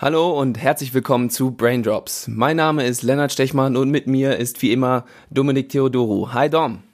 [0.00, 2.28] Hallo und herzlich willkommen zu Braindrops.
[2.28, 6.32] Mein Name ist Lennart Stechmann und mit mir ist wie immer Dominik Theodoru.
[6.32, 6.84] Hi Dom.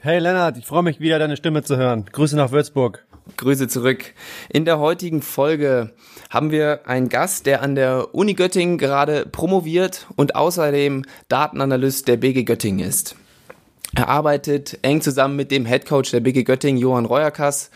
[0.00, 2.06] Hey Lennart, ich freue mich wieder deine Stimme zu hören.
[2.10, 3.04] Grüße nach Würzburg.
[3.36, 4.14] Grüße zurück.
[4.48, 5.92] In der heutigen Folge
[6.30, 12.16] haben wir einen Gast, der an der Uni Göttingen gerade promoviert und außerdem Datenanalyst der
[12.16, 13.14] BG Göttingen ist.
[13.96, 17.70] Er arbeitet eng zusammen mit dem Headcoach der BG Göttingen, Johann Reuerkas,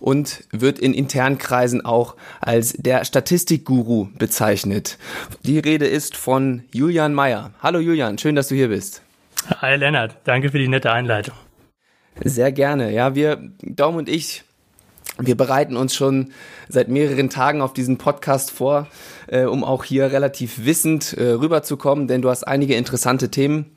[0.00, 4.98] und wird in internen Kreisen auch als der Statistikguru bezeichnet.
[5.44, 7.52] Die Rede ist von Julian Meyer.
[7.62, 9.02] Hallo Julian, schön, dass du hier bist.
[9.60, 11.34] Hi Lennart, danke für die nette Einleitung.
[12.24, 12.92] Sehr gerne.
[12.92, 14.42] Ja, wir, Daum und ich,
[15.18, 16.32] wir bereiten uns schon
[16.68, 18.88] seit mehreren Tagen auf diesen Podcast vor,
[19.28, 23.76] äh, um auch hier relativ wissend äh, rüberzukommen, denn du hast einige interessante Themen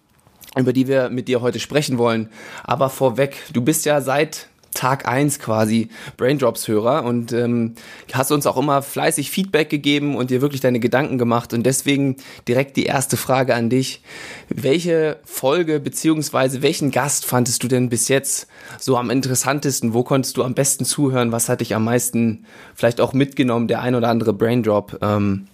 [0.58, 2.30] über die wir mit dir heute sprechen wollen.
[2.64, 7.76] Aber vorweg, du bist ja seit Tag eins quasi Braindrops-Hörer und ähm,
[8.12, 11.54] hast uns auch immer fleißig Feedback gegeben und dir wirklich deine Gedanken gemacht.
[11.54, 14.02] Und deswegen direkt die erste Frage an dich.
[14.50, 18.48] Welche Folge beziehungsweise welchen Gast fandest du denn bis jetzt
[18.80, 19.94] so am interessantesten?
[19.94, 21.32] Wo konntest du am besten zuhören?
[21.32, 22.46] Was hat dich am meisten
[22.76, 23.68] vielleicht auch mitgenommen?
[23.68, 24.98] Der ein oder andere Braindrop?
[25.02, 25.48] Ähm,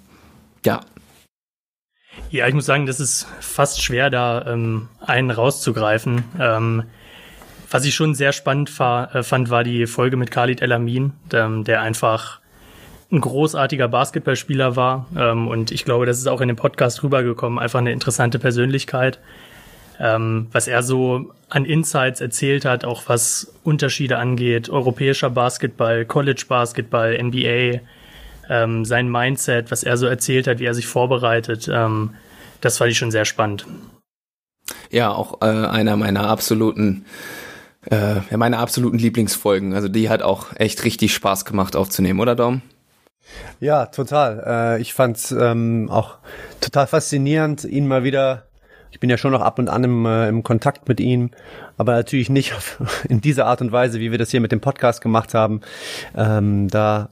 [0.66, 0.82] ja,
[2.30, 6.24] ja, ich muss sagen, das ist fast schwer, da ähm, einen rauszugreifen.
[6.40, 6.84] Ähm,
[7.72, 11.82] was ich schon sehr spannend äh, fand, war die Folge mit Khalid Elamin, ähm, der
[11.82, 12.40] einfach
[13.12, 15.08] ein großartiger Basketballspieler war.
[15.18, 19.20] Ähm, und ich glaube, das ist auch in dem Podcast rübergekommen, einfach eine interessante Persönlichkeit.
[20.00, 26.46] Ähm, was er so an Insights erzählt hat, auch was Unterschiede angeht, europäischer Basketball, College
[26.48, 27.82] Basketball, NBA,
[28.50, 32.16] ähm, sein Mindset, was er so erzählt hat, wie er sich vorbereitet, ähm,
[32.62, 33.66] das fand ich schon sehr spannend.
[34.92, 37.06] Ja, auch äh, einer meiner absoluten
[37.90, 39.74] äh, ja, meine absoluten Lieblingsfolgen.
[39.74, 42.62] Also die hat auch echt richtig Spaß gemacht aufzunehmen, oder Dom?
[43.60, 44.44] Ja, total.
[44.46, 46.18] Äh, ich fand's ähm, auch
[46.62, 48.46] total faszinierend, ihn mal wieder.
[48.92, 51.30] Ich bin ja schon noch ab und an im, äh, im Kontakt mit ihm,
[51.78, 54.62] aber natürlich nicht auf, in dieser Art und Weise, wie wir das hier mit dem
[54.62, 55.62] Podcast gemacht haben.
[56.16, 57.10] Ähm, da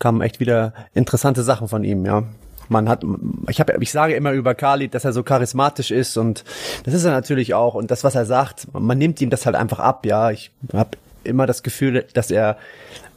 [0.00, 2.24] kamen echt wieder interessante Sachen von ihm, ja.
[2.68, 3.04] Man hat,
[3.48, 6.42] ich habe, ich sage immer über Khalid, dass er so charismatisch ist und
[6.84, 7.74] das ist er natürlich auch.
[7.74, 10.30] Und das, was er sagt, man nimmt ihm das halt einfach ab, ja.
[10.30, 10.90] Ich habe
[11.22, 12.56] immer das Gefühl, dass er,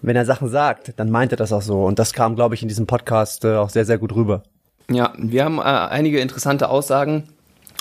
[0.01, 1.83] wenn er Sachen sagt, dann meint er das auch so.
[1.83, 4.43] Und das kam, glaube ich, in diesem Podcast äh, auch sehr, sehr gut rüber.
[4.91, 7.29] Ja, wir haben äh, einige interessante Aussagen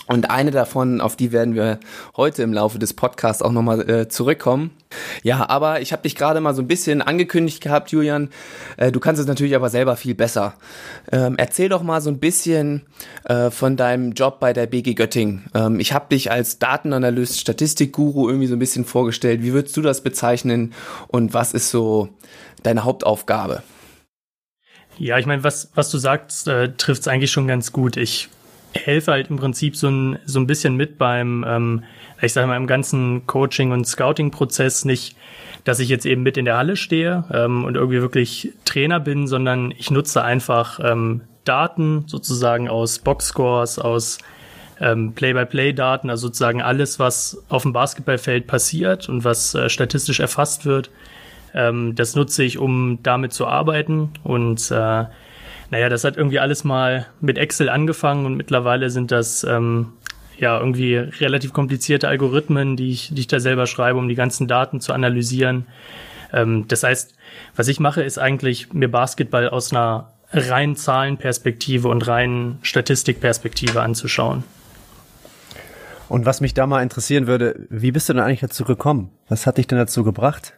[0.08, 1.78] und eine davon, auf die werden wir
[2.16, 4.70] heute im Laufe des Podcasts auch nochmal äh, zurückkommen.
[5.22, 8.30] Ja, aber ich habe dich gerade mal so ein bisschen angekündigt gehabt, Julian.
[8.78, 10.54] Äh, du kannst es natürlich aber selber viel besser.
[11.12, 12.86] Ähm, erzähl doch mal so ein bisschen
[13.24, 15.44] äh, von deinem Job bei der BG Göttingen.
[15.54, 19.42] Ähm, ich habe dich als Datenanalyst, Statistikguru irgendwie so ein bisschen vorgestellt.
[19.42, 20.72] Wie würdest du das bezeichnen
[21.08, 22.08] und was ist so
[22.62, 23.62] deine Hauptaufgabe?
[24.96, 27.98] Ja, ich meine, was, was du sagst, äh, trifft es eigentlich schon ganz gut.
[27.98, 28.30] Ich
[28.74, 31.84] helfe halt im Prinzip so ein, so ein bisschen mit beim, ähm,
[32.20, 35.16] ich sage mal, im ganzen Coaching- und Scouting-Prozess nicht,
[35.64, 39.26] dass ich jetzt eben mit in der Halle stehe ähm, und irgendwie wirklich Trainer bin,
[39.26, 44.18] sondern ich nutze einfach ähm, Daten sozusagen aus Boxscores, aus
[44.80, 50.66] ähm, Play-by-Play-Daten, also sozusagen alles, was auf dem Basketballfeld passiert und was äh, statistisch erfasst
[50.66, 50.90] wird.
[51.54, 55.04] Ähm, das nutze ich, um damit zu arbeiten und äh,
[55.70, 59.92] naja, das hat irgendwie alles mal mit Excel angefangen und mittlerweile sind das ähm,
[60.38, 64.48] ja irgendwie relativ komplizierte Algorithmen, die ich, die ich da selber schreibe, um die ganzen
[64.48, 65.66] Daten zu analysieren.
[66.32, 67.14] Ähm, das heißt,
[67.56, 74.44] was ich mache, ist eigentlich mir Basketball aus einer reinen Zahlenperspektive und reinen Statistikperspektive anzuschauen.
[76.08, 79.10] Und was mich da mal interessieren würde, wie bist du denn eigentlich dazu gekommen?
[79.28, 80.54] Was hat dich denn dazu gebracht?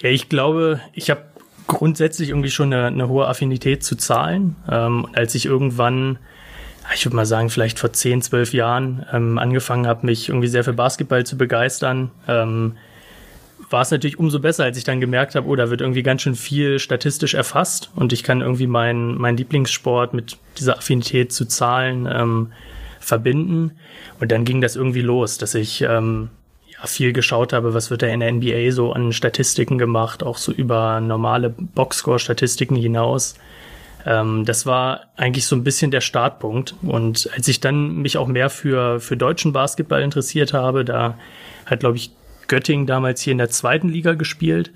[0.00, 1.22] Ja, ich glaube, ich habe
[1.68, 4.56] grundsätzlich irgendwie schon eine, eine hohe Affinität zu Zahlen.
[4.68, 6.18] Ähm, und als ich irgendwann,
[6.94, 10.64] ich würde mal sagen, vielleicht vor 10, 12 Jahren ähm, angefangen habe, mich irgendwie sehr
[10.64, 12.72] für Basketball zu begeistern, ähm,
[13.70, 16.22] war es natürlich umso besser, als ich dann gemerkt habe, oh, da wird irgendwie ganz
[16.22, 21.44] schön viel statistisch erfasst und ich kann irgendwie meinen mein Lieblingssport mit dieser Affinität zu
[21.44, 22.52] Zahlen ähm,
[22.98, 23.72] verbinden.
[24.20, 26.30] Und dann ging das irgendwie los, dass ich ähm,
[26.80, 30.36] ja, viel geschaut habe, was wird da in der NBA so an Statistiken gemacht, auch
[30.36, 33.34] so über normale Boxscore-Statistiken hinaus.
[34.06, 36.74] Ähm, das war eigentlich so ein bisschen der Startpunkt.
[36.82, 41.18] Und als ich dann mich auch mehr für, für deutschen Basketball interessiert habe, da
[41.66, 42.12] hat, glaube ich,
[42.46, 44.72] Göttingen damals hier in der zweiten Liga gespielt.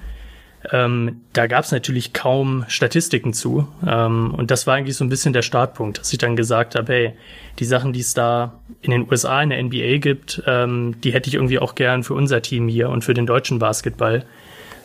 [0.71, 3.67] Ähm, da gab es natürlich kaum Statistiken zu.
[3.87, 6.93] Ähm, und das war eigentlich so ein bisschen der Startpunkt, dass ich dann gesagt habe,
[6.93, 7.13] hey,
[7.59, 11.29] die Sachen, die es da in den USA, in der NBA gibt, ähm, die hätte
[11.29, 14.25] ich irgendwie auch gern für unser Team hier und für den deutschen Basketball.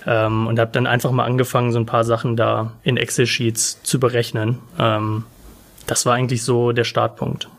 [0.06, 4.00] Ähm, und habe dann einfach mal angefangen, so ein paar Sachen da in Excel-Sheets zu
[4.00, 4.60] berechnen.
[4.80, 5.26] Ähm,
[5.86, 7.50] das war eigentlich so der Startpunkt.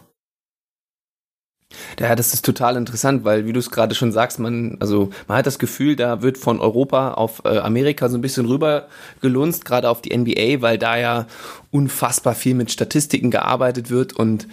[2.00, 5.38] Ja, das ist total interessant, weil wie du es gerade schon sagst, man also man
[5.38, 8.88] hat das Gefühl, da wird von Europa auf äh, Amerika so ein bisschen rüber
[9.20, 11.26] gelunzt, gerade auf die NBA, weil da ja
[11.70, 14.46] unfassbar viel mit Statistiken gearbeitet wird und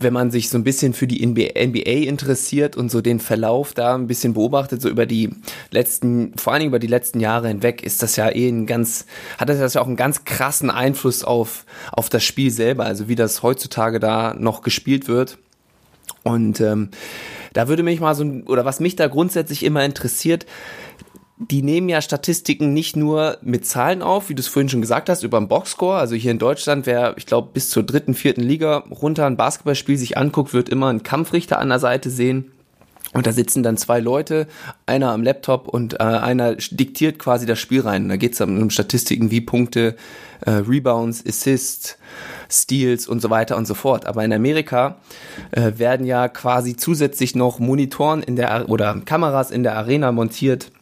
[0.00, 3.94] wenn man sich so ein bisschen für die NBA interessiert und so den Verlauf da
[3.94, 5.30] ein bisschen beobachtet, so über die
[5.70, 9.06] letzten, vor allen Dingen über die letzten Jahre hinweg, ist das ja eh ein ganz,
[9.38, 13.14] hat das ja auch einen ganz krassen Einfluss auf, auf das Spiel selber, also wie
[13.14, 15.38] das heutzutage da noch gespielt wird.
[16.24, 16.88] Und ähm,
[17.52, 20.46] da würde mich mal so, oder was mich da grundsätzlich immer interessiert,
[21.36, 25.08] die nehmen ja Statistiken nicht nur mit Zahlen auf, wie du es vorhin schon gesagt
[25.08, 25.98] hast, über den Boxscore.
[25.98, 29.98] Also hier in Deutschland, wer, ich glaube, bis zur dritten, vierten Liga runter ein Basketballspiel
[29.98, 32.53] sich anguckt, wird immer einen Kampfrichter an der Seite sehen.
[33.14, 34.46] Und da sitzen dann zwei Leute,
[34.86, 38.08] einer am Laptop und äh, einer diktiert quasi das Spiel rein.
[38.08, 39.94] Da geht es dann um Statistiken wie Punkte,
[40.44, 41.96] äh, Rebounds, Assists,
[42.50, 44.06] Steals und so weiter und so fort.
[44.06, 44.96] Aber in Amerika
[45.52, 50.72] äh, werden ja quasi zusätzlich noch Monitoren in der oder Kameras in der Arena montiert,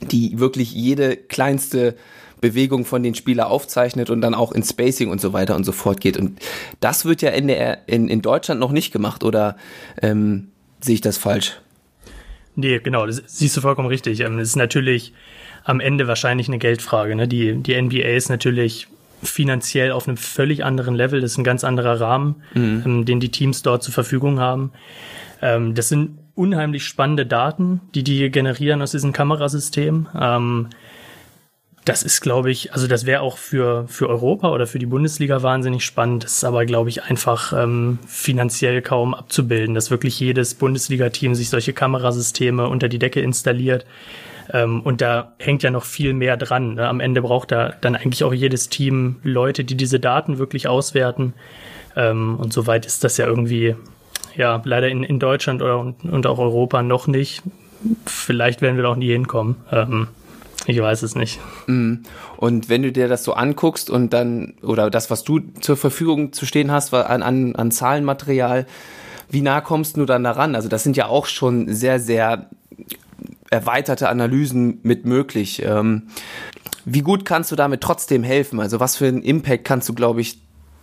[0.00, 1.96] die wirklich jede kleinste
[2.40, 5.72] Bewegung von den Spieler aufzeichnet und dann auch in Spacing und so weiter und so
[5.72, 6.16] fort geht.
[6.16, 6.38] Und
[6.80, 9.56] das wird ja in, der, in, in Deutschland noch nicht gemacht, oder
[10.00, 11.58] ähm, sehe ich das falsch?
[12.54, 14.20] Nee, genau, das siehst du vollkommen richtig.
[14.20, 15.12] Es ähm, ist natürlich
[15.64, 17.14] am Ende wahrscheinlich eine Geldfrage.
[17.14, 17.28] Ne?
[17.28, 18.88] Die, die NBA ist natürlich
[19.22, 21.20] finanziell auf einem völlig anderen Level.
[21.20, 22.82] Das ist ein ganz anderer Rahmen, mhm.
[22.84, 24.72] ähm, den die Teams dort zur Verfügung haben.
[25.42, 30.08] Ähm, das sind unheimlich spannende Daten, die die generieren aus diesem Kamerasystem.
[30.18, 30.68] Ähm,
[31.86, 35.44] das ist, glaube ich, also das wäre auch für, für Europa oder für die Bundesliga
[35.44, 36.24] wahnsinnig spannend.
[36.24, 41.48] Das ist aber, glaube ich, einfach ähm, finanziell kaum abzubilden, dass wirklich jedes Bundesliga-Team sich
[41.48, 43.86] solche Kamerasysteme unter die Decke installiert.
[44.52, 46.74] Ähm, und da hängt ja noch viel mehr dran.
[46.74, 46.88] Ne?
[46.88, 51.34] Am Ende braucht da dann eigentlich auch jedes Team Leute, die diese Daten wirklich auswerten.
[51.94, 53.76] Ähm, und soweit ist das ja irgendwie
[54.34, 57.44] ja, leider in, in Deutschland oder, und, und auch Europa noch nicht.
[58.06, 59.54] Vielleicht werden wir da auch nie hinkommen.
[59.70, 60.08] Ähm,
[60.66, 61.40] ich weiß es nicht.
[61.66, 62.02] Mhm.
[62.36, 66.32] Und wenn du dir das so anguckst und dann, oder das, was du zur Verfügung
[66.32, 68.66] zu stehen hast, an, an, an Zahlenmaterial,
[69.30, 70.54] wie nah kommst du dann daran?
[70.54, 72.50] Also das sind ja auch schon sehr, sehr
[73.50, 75.62] erweiterte Analysen mit möglich.
[75.64, 76.08] Ähm,
[76.84, 78.60] wie gut kannst du damit trotzdem helfen?
[78.60, 80.40] Also was für einen Impact kannst du, glaube ich,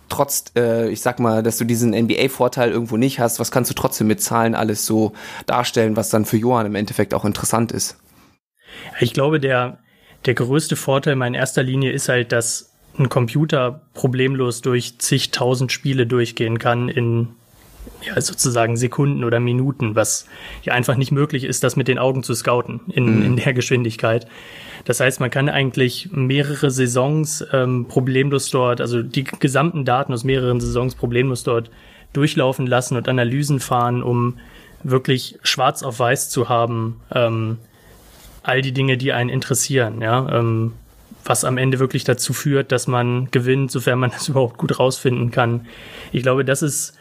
[0.08, 3.74] trotz, äh, ich sag mal, dass du diesen NBA-Vorteil irgendwo nicht hast, was kannst du
[3.74, 5.12] trotzdem mit Zahlen alles so
[5.46, 7.96] darstellen, was dann für Johann im Endeffekt auch interessant ist?
[9.00, 9.78] Ich glaube, der,
[10.26, 16.06] der größte Vorteil in erster Linie ist halt, dass ein Computer problemlos durch zigtausend Spiele
[16.06, 17.28] durchgehen kann in
[18.02, 20.26] ja, sozusagen Sekunden oder Minuten, was
[20.62, 23.22] ja einfach nicht möglich ist, das mit den Augen zu scouten in, mhm.
[23.24, 24.26] in der Geschwindigkeit.
[24.84, 30.24] Das heißt, man kann eigentlich mehrere Saisons ähm, problemlos dort, also die gesamten Daten aus
[30.24, 31.70] mehreren Saisons problemlos dort
[32.12, 34.38] durchlaufen lassen und Analysen fahren, um
[34.82, 37.58] wirklich schwarz auf weiß zu haben, ähm,
[38.44, 40.72] all die Dinge, die einen interessieren, ja, ähm,
[41.24, 45.32] was am Ende wirklich dazu führt, dass man gewinnt, sofern man das überhaupt gut rausfinden
[45.32, 45.66] kann.
[46.12, 46.96] Ich glaube, das ist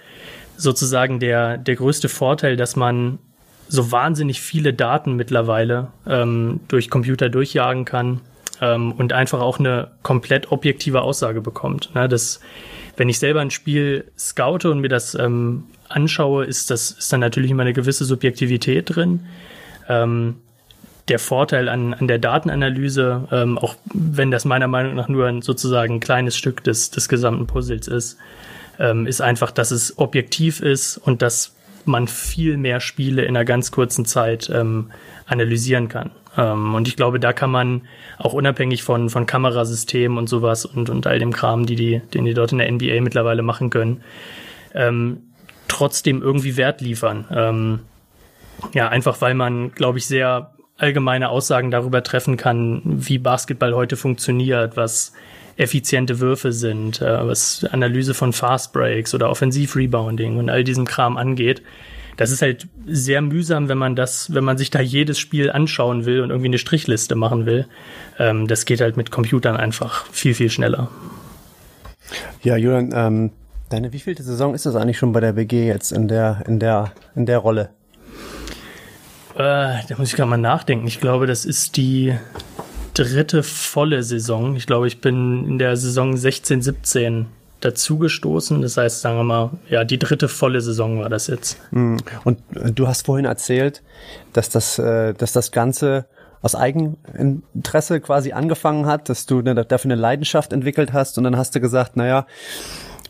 [0.57, 3.19] sozusagen der, der größte Vorteil, dass man
[3.67, 8.21] so wahnsinnig viele Daten mittlerweile ähm, durch Computer durchjagen kann
[8.61, 11.93] ähm, und einfach auch eine komplett objektive Aussage bekommt.
[11.95, 12.07] Ne?
[12.07, 12.39] Das,
[12.97, 17.19] wenn ich selber ein Spiel scoute und mir das ähm, anschaue, ist das ist dann
[17.19, 19.21] natürlich immer eine gewisse Subjektivität drin.
[19.89, 20.35] Ähm,
[21.07, 25.41] der Vorteil an, an der Datenanalyse, ähm, auch wenn das meiner Meinung nach nur ein
[25.41, 28.17] sozusagen ein kleines Stück des, des gesamten Puzzles ist,
[28.79, 31.55] ähm, ist einfach, dass es objektiv ist und dass
[31.85, 34.91] man viel mehr Spiele in einer ganz kurzen Zeit ähm,
[35.25, 36.11] analysieren kann.
[36.37, 37.81] Ähm, und ich glaube, da kann man
[38.17, 42.25] auch unabhängig von, von Kamerasystemen und sowas und, und all dem Kram, die die, den
[42.25, 44.03] die dort in der NBA mittlerweile machen können,
[44.73, 45.23] ähm,
[45.67, 47.25] trotzdem irgendwie Wert liefern.
[47.31, 47.79] Ähm,
[48.73, 53.95] ja, einfach weil man, glaube ich, sehr allgemeine Aussagen darüber treffen kann, wie Basketball heute
[53.95, 55.13] funktioniert, was
[55.55, 61.17] effiziente Würfe sind, äh, was Analyse von Fast Breaks oder Offensiv-Rebounding und all diesem Kram
[61.17, 61.61] angeht.
[62.17, 66.05] Das ist halt sehr mühsam, wenn man das, wenn man sich da jedes Spiel anschauen
[66.05, 67.67] will und irgendwie eine Strichliste machen will.
[68.19, 70.89] Ähm, das geht halt mit Computern einfach viel, viel schneller.
[72.43, 73.31] Ja, Julian, ähm,
[73.69, 76.91] deine wievielte Saison ist das eigentlich schon bei der BG jetzt in der, in der,
[77.15, 77.69] in der Rolle?
[79.35, 80.87] Äh, da muss ich gerade mal nachdenken.
[80.87, 82.15] Ich glaube, das ist die
[82.93, 84.55] dritte volle Saison.
[84.55, 87.25] Ich glaube, ich bin in der Saison 16, 17
[87.61, 88.61] dazugestoßen.
[88.61, 91.57] Das heißt, sagen wir mal, ja, die dritte volle Saison war das jetzt.
[91.71, 91.97] Hm.
[92.23, 93.81] Und äh, du hast vorhin erzählt,
[94.33, 96.05] dass das, äh, dass das Ganze
[96.41, 101.37] aus Eigeninteresse quasi angefangen hat, dass du ne, dafür eine Leidenschaft entwickelt hast und dann
[101.37, 102.27] hast du gesagt, naja,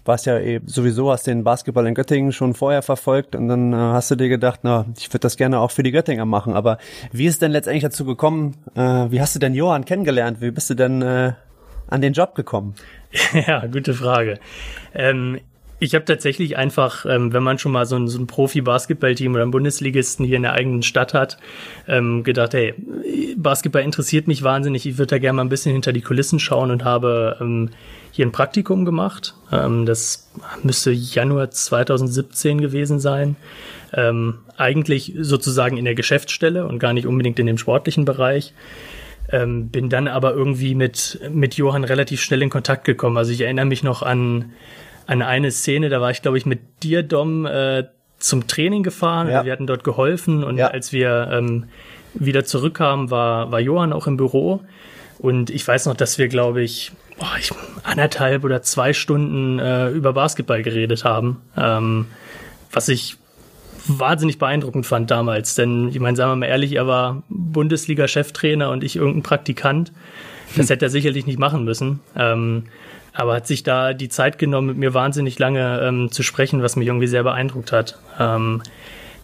[0.06, 3.76] warst ja eh sowieso, hast den Basketball in Göttingen schon vorher verfolgt und dann äh,
[3.76, 6.54] hast du dir gedacht, na, ich würde das gerne auch für die Göttinger machen.
[6.54, 6.78] Aber
[7.12, 8.56] wie ist denn letztendlich dazu gekommen?
[8.76, 10.42] Äh, wie hast du denn Johann kennengelernt?
[10.42, 11.34] Wie bist du denn äh,
[11.88, 12.76] an den Job gekommen?
[13.48, 14.40] Ja, gute Frage.
[14.96, 15.40] Ähm,
[15.84, 19.42] ich habe tatsächlich einfach, ähm, wenn man schon mal so ein, so ein Profi-Basketball-Team oder
[19.42, 21.38] einen Bundesligisten hier in der eigenen Stadt hat,
[21.88, 22.74] ähm, gedacht, hey,
[23.36, 26.72] Basketball interessiert mich wahnsinnig, ich würde da gerne mal ein bisschen hinter die Kulissen schauen
[26.72, 27.70] und habe ähm,
[28.12, 29.36] hier ein Praktikum gemacht.
[29.52, 30.32] Ähm, das
[30.64, 33.36] müsste Januar 2017 gewesen sein.
[33.94, 38.54] Ähm, eigentlich sozusagen in der Geschäftsstelle und gar nicht unbedingt in dem sportlichen Bereich.
[39.30, 43.18] Ähm, bin dann aber irgendwie mit, mit Johann relativ schnell in Kontakt gekommen.
[43.18, 44.54] Also ich erinnere mich noch an
[45.08, 47.86] an eine Szene, da war ich, glaube ich, mit dir, Dom, äh,
[48.20, 49.30] zum Training gefahren.
[49.30, 49.44] Ja.
[49.44, 50.68] Wir hatten dort geholfen und ja.
[50.68, 51.66] als wir ähm,
[52.14, 54.62] wieder zurückkamen, war, war Johann auch im Büro.
[55.20, 57.52] Und ich weiß noch, dass wir, glaube ich, boah, ich,
[57.84, 61.42] anderthalb oder zwei Stunden äh, über Basketball geredet haben.
[61.58, 62.06] Ähm,
[62.72, 63.18] was ich
[63.88, 65.56] wahnsinnig beeindruckend fand damals.
[65.56, 69.92] Denn ich meine, sagen wir mal ehrlich, er war Bundesliga-Cheftrainer und ich irgendein Praktikant.
[70.56, 72.00] Das hätte er sicherlich nicht machen müssen.
[72.16, 72.66] Ähm,
[73.14, 76.76] aber hat sich da die Zeit genommen, mit mir wahnsinnig lange ähm, zu sprechen, was
[76.76, 77.98] mich irgendwie sehr beeindruckt hat.
[78.20, 78.62] Ähm,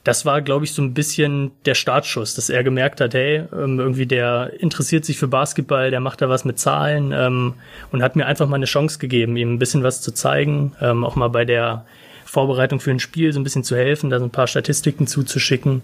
[0.04, 3.80] das war, glaube ich, so ein bisschen der Startschuss, dass er gemerkt hat, hey, ähm,
[3.80, 7.56] irgendwie der interessiert sich für Basketball, der macht da was mit Zahlen ähm,
[7.92, 11.04] und hat mir einfach mal eine Chance gegeben, ihm ein bisschen was zu zeigen, ähm,
[11.04, 11.86] auch mal bei der
[12.26, 15.82] Vorbereitung für ein Spiel so ein bisschen zu helfen, da so ein paar Statistiken zuzuschicken.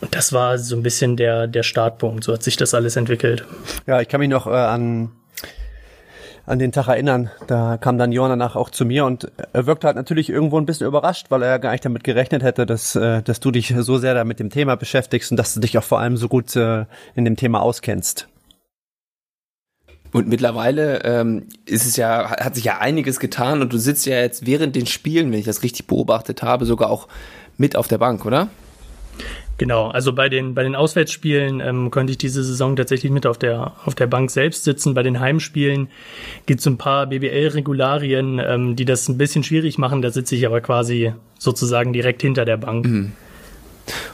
[0.00, 2.24] Und das war so ein bisschen der, der Startpunkt.
[2.24, 3.44] So hat sich das alles entwickelt.
[3.86, 5.10] Ja, ich kann mich noch äh, an
[6.50, 7.30] an den Tag erinnern.
[7.46, 10.66] Da kam dann Johann danach auch zu mir und er wirkte halt natürlich irgendwo ein
[10.66, 13.98] bisschen überrascht, weil er gar nicht damit gerechnet hätte, dass, äh, dass du dich so
[13.98, 16.56] sehr da mit dem Thema beschäftigst und dass du dich auch vor allem so gut
[16.56, 18.28] äh, in dem Thema auskennst.
[20.12, 24.18] Und mittlerweile ähm, ist es ja, hat sich ja einiges getan und du sitzt ja
[24.18, 27.06] jetzt während den Spielen, wenn ich das richtig beobachtet habe, sogar auch
[27.58, 28.48] mit auf der Bank, oder?
[29.60, 33.36] Genau, also bei den, bei den Auswärtsspielen ähm, konnte ich diese Saison tatsächlich mit auf
[33.36, 34.94] der, auf der Bank selbst sitzen.
[34.94, 35.90] Bei den Heimspielen
[36.46, 40.00] gibt es ein paar BBL-Regularien, ähm, die das ein bisschen schwierig machen.
[40.00, 42.86] Da sitze ich aber quasi sozusagen direkt hinter der Bank.
[42.86, 43.12] Mhm.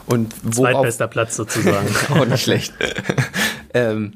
[0.06, 1.94] Und worauf, Zweitbester Platz sozusagen.
[2.10, 2.74] Auch nicht schlecht.
[3.72, 4.14] ähm,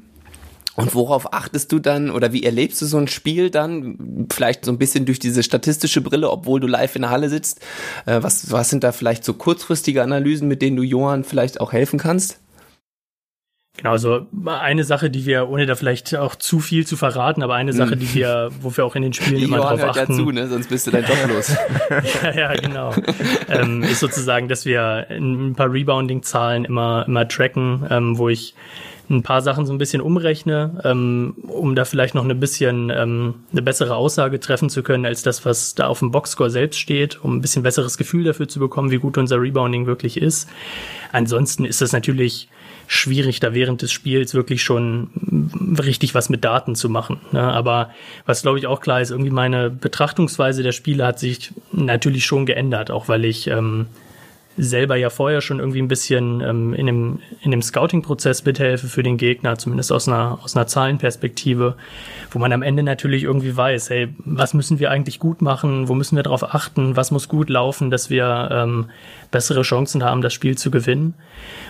[0.80, 4.26] und worauf achtest du dann oder wie erlebst du so ein Spiel dann?
[4.32, 7.60] Vielleicht so ein bisschen durch diese statistische Brille, obwohl du live in der Halle sitzt.
[8.06, 11.72] Äh, was, was sind da vielleicht so kurzfristige Analysen, mit denen du Johann vielleicht auch
[11.72, 12.40] helfen kannst?
[13.76, 17.54] Genau, so eine Sache, die wir, ohne da vielleicht auch zu viel zu verraten, aber
[17.54, 18.14] eine Sache, die hm.
[18.14, 20.18] wir, wo wir auch in den Spielen immer Johann drauf achten.
[20.18, 20.49] Dazu, ne?
[20.49, 21.56] Sonst bist du dein Job los.
[22.22, 22.92] ja, ja, genau.
[23.49, 28.54] ähm, ist sozusagen, dass wir ein paar Rebounding-Zahlen immer, immer tracken, ähm, wo ich
[29.11, 33.35] ein paar Sachen so ein bisschen umrechne, ähm, um da vielleicht noch ein bisschen ähm,
[33.50, 37.23] eine bessere Aussage treffen zu können, als das, was da auf dem Boxscore selbst steht,
[37.23, 40.49] um ein bisschen besseres Gefühl dafür zu bekommen, wie gut unser Rebounding wirklich ist.
[41.12, 42.49] Ansonsten ist es natürlich
[42.87, 45.11] schwierig, da während des Spiels wirklich schon
[45.81, 47.21] richtig was mit Daten zu machen.
[47.33, 47.40] Ne?
[47.40, 47.90] Aber
[48.26, 52.47] was glaube ich auch klar ist, irgendwie meine Betrachtungsweise der Spiele hat sich natürlich schon
[52.47, 53.87] geändert, auch weil ich ähm,
[54.57, 59.02] selber ja vorher schon irgendwie ein bisschen ähm, in dem, in dem Scouting-Prozess mithelfe für
[59.02, 61.76] den Gegner, zumindest aus einer, aus einer Zahlenperspektive,
[62.30, 65.95] wo man am Ende natürlich irgendwie weiß, hey, was müssen wir eigentlich gut machen, wo
[65.95, 68.90] müssen wir darauf achten, was muss gut laufen, dass wir ähm,
[69.30, 71.14] bessere Chancen haben, das Spiel zu gewinnen.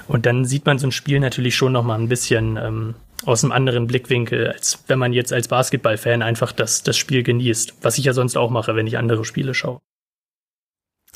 [0.09, 2.95] Und dann sieht man so ein Spiel natürlich schon nochmal ein bisschen ähm,
[3.25, 7.75] aus einem anderen Blickwinkel, als wenn man jetzt als Basketballfan einfach das, das Spiel genießt,
[7.83, 9.81] was ich ja sonst auch mache, wenn ich andere Spiele schaue.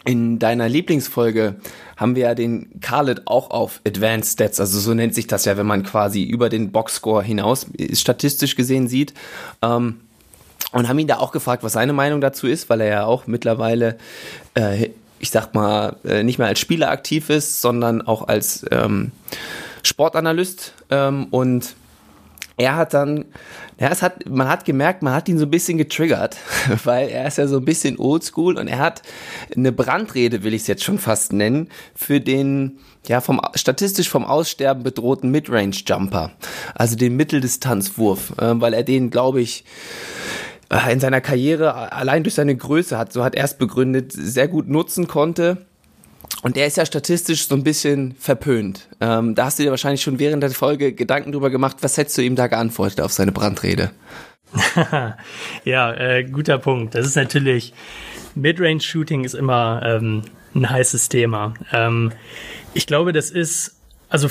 [0.04, 1.56] In deiner Lieblingsfolge
[1.96, 5.56] haben wir ja den Khaled auch auf Advanced Stats, also so nennt sich das ja,
[5.56, 9.14] wenn man quasi über den Boxscore hinaus statistisch gesehen sieht.
[9.62, 10.00] Ähm,
[10.72, 13.28] und haben ihn da auch gefragt, was seine Meinung dazu ist, weil er ja auch
[13.28, 13.96] mittlerweile,
[14.54, 19.12] äh, ich sag mal, äh, nicht mehr als Spieler aktiv ist, sondern auch als ähm,
[19.84, 20.74] Sportanalyst.
[20.90, 21.76] Ähm, und
[22.56, 23.24] er hat dann,
[23.78, 26.36] ja, es hat, man hat gemerkt, man hat ihn so ein bisschen getriggert,
[26.84, 29.02] weil er ist ja so ein bisschen oldschool und er hat
[29.54, 34.24] eine Brandrede, will ich es jetzt schon fast nennen, für den, ja, vom, statistisch vom
[34.24, 36.30] Aussterben bedrohten Midrange Jumper,
[36.74, 39.64] also den Mitteldistanzwurf, äh, weil er den, glaube ich,
[40.70, 44.48] äh, in seiner Karriere allein durch seine Größe hat, so hat er es begründet, sehr
[44.48, 45.66] gut nutzen konnte
[46.44, 48.86] und der ist ja statistisch so ein bisschen verpönt.
[49.00, 51.78] Ähm, da hast du dir wahrscheinlich schon während der Folge Gedanken drüber gemacht.
[51.80, 53.92] Was hättest du ihm da geantwortet auf seine Brandrede?
[55.64, 56.94] ja, äh, guter Punkt.
[56.94, 57.72] Das ist natürlich,
[58.34, 60.20] Midrange-Shooting ist immer ähm,
[60.54, 61.54] ein heißes Thema.
[61.72, 62.12] Ähm,
[62.74, 63.76] ich glaube, das ist
[64.14, 64.28] also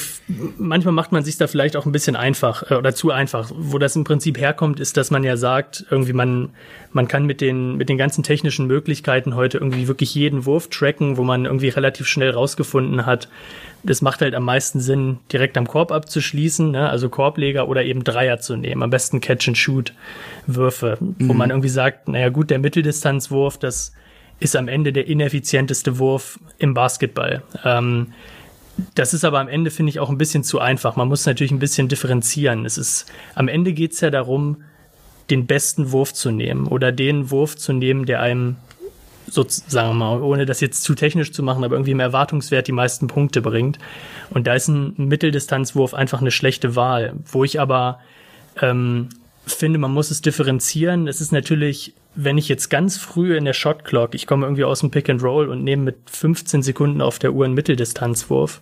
[0.58, 3.52] manchmal macht man sich da vielleicht auch ein bisschen einfach äh, oder zu einfach.
[3.54, 6.52] Wo das im Prinzip herkommt, ist, dass man ja sagt, irgendwie man,
[6.94, 11.18] man kann mit den, mit den ganzen technischen Möglichkeiten heute irgendwie wirklich jeden Wurf tracken,
[11.18, 13.28] wo man irgendwie relativ schnell rausgefunden hat,
[13.84, 16.90] das macht halt am meisten Sinn, direkt am Korb abzuschließen, ne?
[16.90, 18.84] also Korbleger oder eben Dreier zu nehmen.
[18.84, 21.28] Am besten Catch-and-Shoot-Würfe, mhm.
[21.28, 23.92] wo man irgendwie sagt, naja gut, der Mitteldistanzwurf, das
[24.40, 27.44] ist am Ende der ineffizienteste Wurf im Basketball.
[27.66, 28.14] Ähm,
[28.96, 30.96] das ist aber am Ende, finde ich, auch ein bisschen zu einfach.
[30.96, 32.66] Man muss natürlich ein bisschen differenzieren.
[32.66, 34.64] Es ist, am Ende geht es ja darum,
[35.30, 38.58] den besten Wurf zu nehmen oder den Wurf zu nehmen, der einem,
[39.28, 42.68] so, sagen wir mal, ohne das jetzt zu technisch zu machen, aber irgendwie im Erwartungswert
[42.68, 43.80] die meisten Punkte bringt.
[44.32, 47.14] Und da ist ein Mitteldistanzwurf einfach eine schlechte Wahl.
[47.26, 48.00] Wo ich aber
[48.62, 49.10] ähm,
[49.46, 51.08] finde, man muss es differenzieren.
[51.08, 54.64] Es ist natürlich wenn ich jetzt ganz früh in der Shot Clock, ich komme irgendwie
[54.64, 58.62] aus dem Pick and Roll und nehme mit 15 Sekunden auf der Uhr einen Mitteldistanzwurf,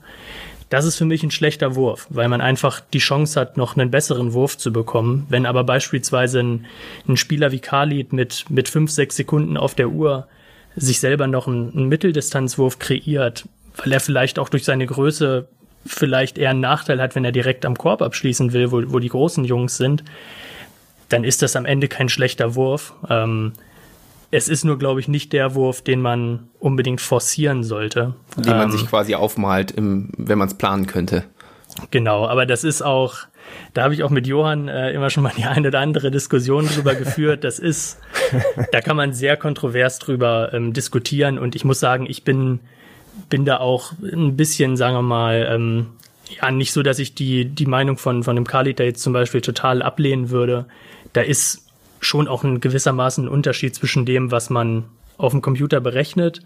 [0.69, 3.91] das ist für mich ein schlechter Wurf, weil man einfach die Chance hat, noch einen
[3.91, 5.25] besseren Wurf zu bekommen.
[5.27, 6.65] Wenn aber beispielsweise ein,
[7.09, 10.27] ein Spieler wie Khalid mit, mit fünf, sechs Sekunden auf der Uhr
[10.77, 15.49] sich selber noch einen, einen Mitteldistanzwurf kreiert, weil er vielleicht auch durch seine Größe
[15.85, 19.09] vielleicht eher einen Nachteil hat, wenn er direkt am Korb abschließen will, wo, wo die
[19.09, 20.05] großen Jungs sind,
[21.11, 22.93] dann ist das am Ende kein schlechter Wurf.
[23.09, 23.53] Ähm,
[24.31, 28.13] es ist nur, glaube ich, nicht der Wurf, den man unbedingt forcieren sollte.
[28.37, 31.25] Den man ähm, sich quasi aufmalt, im, wenn man es planen könnte.
[31.91, 33.15] Genau, aber das ist auch,
[33.73, 36.65] da habe ich auch mit Johann äh, immer schon mal die eine oder andere Diskussion
[36.67, 37.43] drüber geführt.
[37.43, 37.99] Das ist,
[38.71, 42.59] da kann man sehr kontrovers drüber ähm, diskutieren und ich muss sagen, ich bin,
[43.29, 45.87] bin da auch ein bisschen, sagen wir mal, ähm,
[46.41, 49.11] ja, nicht so, dass ich die, die Meinung von, von dem Khalid da jetzt zum
[49.11, 50.65] Beispiel total ablehnen würde
[51.13, 51.65] da ist
[51.99, 54.85] schon auch ein gewissermaßen Unterschied zwischen dem, was man
[55.17, 56.41] auf dem Computer berechnet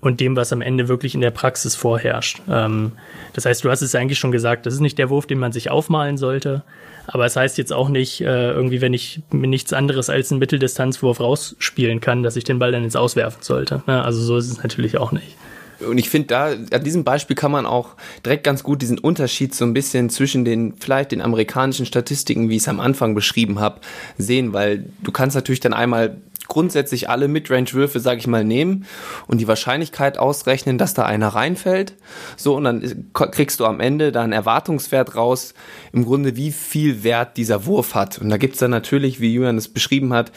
[0.00, 2.40] und dem, was am Ende wirklich in der Praxis vorherrscht.
[2.48, 2.92] Ähm,
[3.32, 5.52] das heißt, du hast es eigentlich schon gesagt, das ist nicht der Wurf, den man
[5.52, 6.62] sich aufmalen sollte,
[7.06, 10.38] aber es heißt jetzt auch nicht, äh, irgendwie, wenn ich mir nichts anderes als einen
[10.38, 13.82] Mitteldistanzwurf rausspielen kann, dass ich den Ball dann jetzt auswerfen sollte.
[13.86, 14.02] Ne?
[14.04, 15.36] Also so ist es natürlich auch nicht.
[15.86, 17.90] Und ich finde, da, an diesem Beispiel kann man auch
[18.24, 22.56] direkt ganz gut diesen Unterschied so ein bisschen zwischen den, vielleicht den amerikanischen Statistiken, wie
[22.56, 23.80] ich es am Anfang beschrieben habe,
[24.18, 26.16] sehen, weil du kannst natürlich dann einmal
[26.50, 28.84] grundsätzlich alle Midrange-Würfe, sage ich mal, nehmen
[29.26, 31.94] und die Wahrscheinlichkeit ausrechnen, dass da einer reinfällt.
[32.36, 35.54] So, und dann kriegst du am Ende da einen Erwartungswert raus,
[35.92, 38.18] im Grunde, wie viel Wert dieser Wurf hat.
[38.18, 40.32] Und da gibt's dann natürlich, wie Julian es beschrieben hat,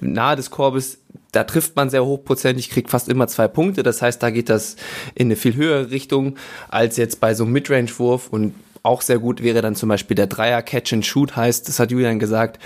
[0.00, 0.98] nahe des Korbes
[1.38, 3.84] da trifft man sehr hochprozentig, kriegt fast immer zwei Punkte.
[3.84, 4.74] Das heißt, da geht das
[5.14, 6.36] in eine viel höhere Richtung
[6.68, 10.26] als jetzt bei so einem Midrange-Wurf und auch sehr gut wäre dann zum Beispiel der
[10.26, 12.60] Dreier Catch and Shoot heißt, das hat Julian gesagt,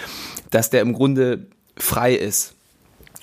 [0.51, 2.55] dass der im Grunde frei ist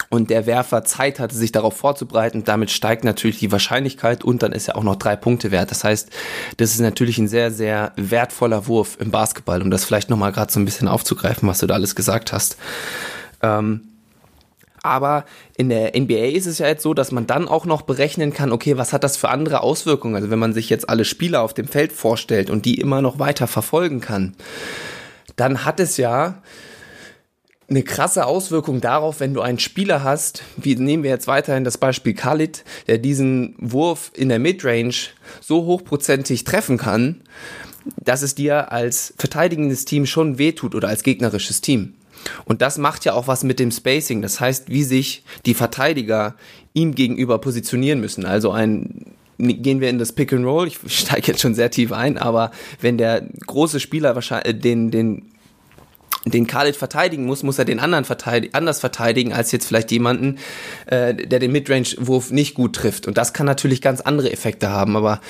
[0.10, 2.44] und der Werfer Zeit hatte, sich darauf vorzubereiten.
[2.44, 5.72] Damit steigt natürlich die Wahrscheinlichkeit und dann ist er auch noch drei Punkte wert.
[5.72, 6.10] Das heißt,
[6.58, 10.52] das ist natürlich ein sehr, sehr wertvoller Wurf im Basketball, um das vielleicht nochmal gerade
[10.52, 12.58] so ein bisschen aufzugreifen, was du da alles gesagt hast.
[13.42, 13.89] Ähm,
[14.84, 15.26] aber
[15.58, 18.52] in der NBA ist es ja jetzt so, dass man dann auch noch berechnen kann,
[18.52, 20.16] okay, was hat das für andere Auswirkungen?
[20.16, 23.20] Also wenn man sich jetzt alle Spieler auf dem Feld vorstellt und die immer noch
[23.20, 24.36] weiter verfolgen kann,
[25.36, 26.42] dann hat es ja
[27.70, 31.78] eine krasse Auswirkung darauf, wenn du einen Spieler hast, wie nehmen wir jetzt weiterhin das
[31.78, 34.96] Beispiel Khalid, der diesen Wurf in der Midrange
[35.40, 37.22] so hochprozentig treffen kann,
[37.98, 41.94] dass es dir als verteidigendes Team schon wehtut oder als gegnerisches Team.
[42.46, 44.22] Und das macht ja auch was mit dem Spacing.
[44.22, 46.36] Das heißt, wie sich die Verteidiger
[46.74, 48.26] ihm gegenüber positionieren müssen.
[48.26, 50.68] Also ein gehen wir in das Pick and Roll.
[50.68, 52.52] Ich steige jetzt schon sehr tief ein, aber
[52.82, 55.32] wenn der große Spieler wahrscheinlich äh, den den
[56.26, 60.38] den Khalid verteidigen muss, muss er den anderen verteidigen, anders verteidigen als jetzt vielleicht jemanden,
[60.86, 63.08] äh, der den Midrange-Wurf nicht gut trifft.
[63.08, 64.98] Und das kann natürlich ganz andere Effekte haben.
[64.98, 65.22] Aber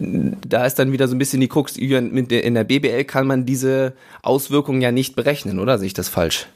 [0.00, 3.94] da ist dann wieder so ein bisschen die Krux, in der BBL kann man diese
[4.22, 6.46] Auswirkungen ja nicht berechnen, oder sehe ich das falsch?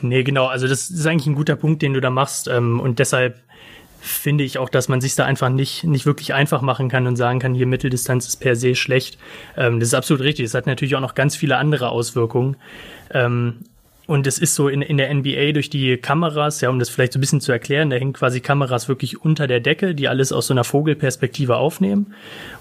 [0.00, 0.46] Nee, genau.
[0.46, 2.48] Also das ist eigentlich ein guter Punkt, den du da machst.
[2.48, 3.40] Ähm, und deshalb
[4.00, 7.16] finde ich auch, dass man sich da einfach nicht, nicht wirklich einfach machen kann und
[7.16, 9.18] sagen kann, hier Mitteldistanz ist per se schlecht.
[9.56, 10.44] Ähm, das ist absolut richtig.
[10.44, 12.56] Es hat natürlich auch noch ganz viele andere Auswirkungen.
[14.06, 17.14] Und es ist so in, in der NBA durch die Kameras, ja, um das vielleicht
[17.14, 20.30] so ein bisschen zu erklären, da hängen quasi Kameras wirklich unter der Decke, die alles
[20.30, 22.14] aus so einer Vogelperspektive aufnehmen.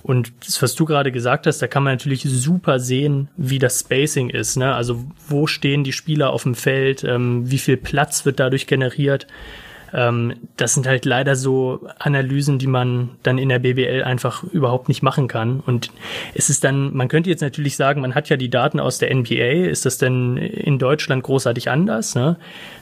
[0.04, 3.82] Und das, was du gerade gesagt hast, da kann man natürlich super sehen, wie das
[3.82, 4.56] Spacing ist.
[4.56, 4.74] Ne?
[4.74, 9.28] Also wo stehen die Spieler auf dem Feld, ähm, wie viel Platz wird dadurch generiert.
[9.94, 14.88] Ähm, das sind halt leider so Analysen, die man dann in der BBL einfach überhaupt
[14.88, 15.60] nicht machen kann.
[15.60, 15.92] Und
[16.34, 19.14] es ist dann, man könnte jetzt natürlich sagen, man hat ja die Daten aus der
[19.14, 19.68] NBA.
[19.70, 22.16] Ist das denn in Deutschland großartig anders?
[22.16, 22.38] Ne?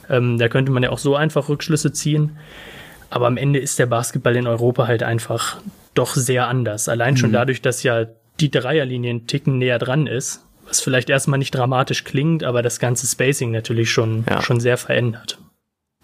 [0.10, 2.38] Ähm, da könnte man ja auch so einfach Rückschlüsse ziehen.
[3.10, 5.58] Aber am Ende ist der Basketball in Europa halt einfach
[5.94, 6.88] doch sehr anders.
[6.88, 7.34] Allein schon mhm.
[7.34, 8.06] dadurch, dass ja
[8.40, 12.80] die Dreierlinie einen Ticken näher dran ist, was vielleicht erstmal nicht dramatisch klingt, aber das
[12.80, 14.42] ganze Spacing natürlich schon, ja.
[14.42, 15.38] schon sehr verändert.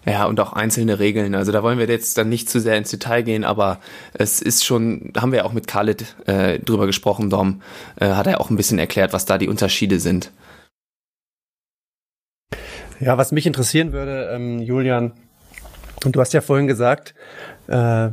[0.08, 1.34] Ja, und auch einzelne Regeln.
[1.34, 3.78] Also da wollen wir jetzt dann nicht zu sehr ins Detail gehen, aber
[4.14, 7.60] es ist schon, haben wir auch mit Khalid äh, drüber gesprochen, Dom,
[8.00, 10.32] äh, hat er auch ein bisschen erklärt, was da die Unterschiede sind.
[13.00, 15.12] Ja, was mich interessieren würde, ähm, Julian,
[16.06, 17.14] und du hast ja vorhin gesagt,
[17.66, 18.08] äh,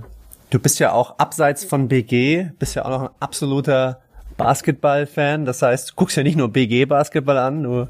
[0.50, 4.02] du bist ja auch abseits von BG, bist ja auch noch ein absoluter
[4.38, 5.46] Basketball-Fan.
[5.46, 7.88] Das heißt, du guckst ja nicht nur BG-Basketball an, du,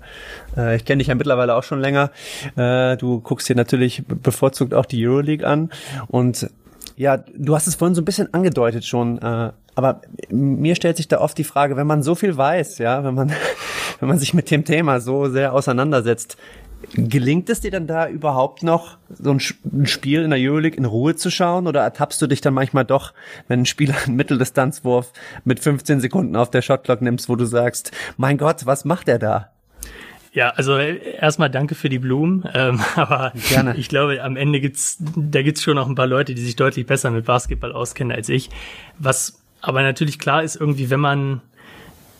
[0.57, 2.11] äh, ich kenne dich ja mittlerweile auch schon länger.
[2.55, 5.71] Äh, du guckst dir natürlich bevorzugt auch die Euroleague an.
[6.07, 6.49] Und
[6.97, 11.09] ja, du hast es vorhin so ein bisschen angedeutet schon, äh, aber mir stellt sich
[11.09, 13.33] da oft die Frage, wenn man so viel weiß, ja, wenn man,
[13.99, 16.37] wenn man sich mit dem Thema so sehr auseinandersetzt,
[16.93, 21.15] Gelingt es dir dann da überhaupt noch, so ein, Spiel in der Euroleague in Ruhe
[21.15, 21.67] zu schauen?
[21.67, 23.13] Oder ertappst du dich dann manchmal doch,
[23.47, 25.11] wenn ein Spieler einen Mitteldistanzwurf
[25.43, 29.19] mit 15 Sekunden auf der Shotclock nimmst, wo du sagst, mein Gott, was macht er
[29.19, 29.51] da?
[30.33, 33.75] Ja, also erstmal danke für die Blumen, ähm, aber Gerne.
[33.77, 36.85] ich glaube, am Ende gibt's, da gibt's schon noch ein paar Leute, die sich deutlich
[36.85, 38.49] besser mit Basketball auskennen als ich.
[38.99, 41.41] Was aber natürlich klar ist, irgendwie, wenn man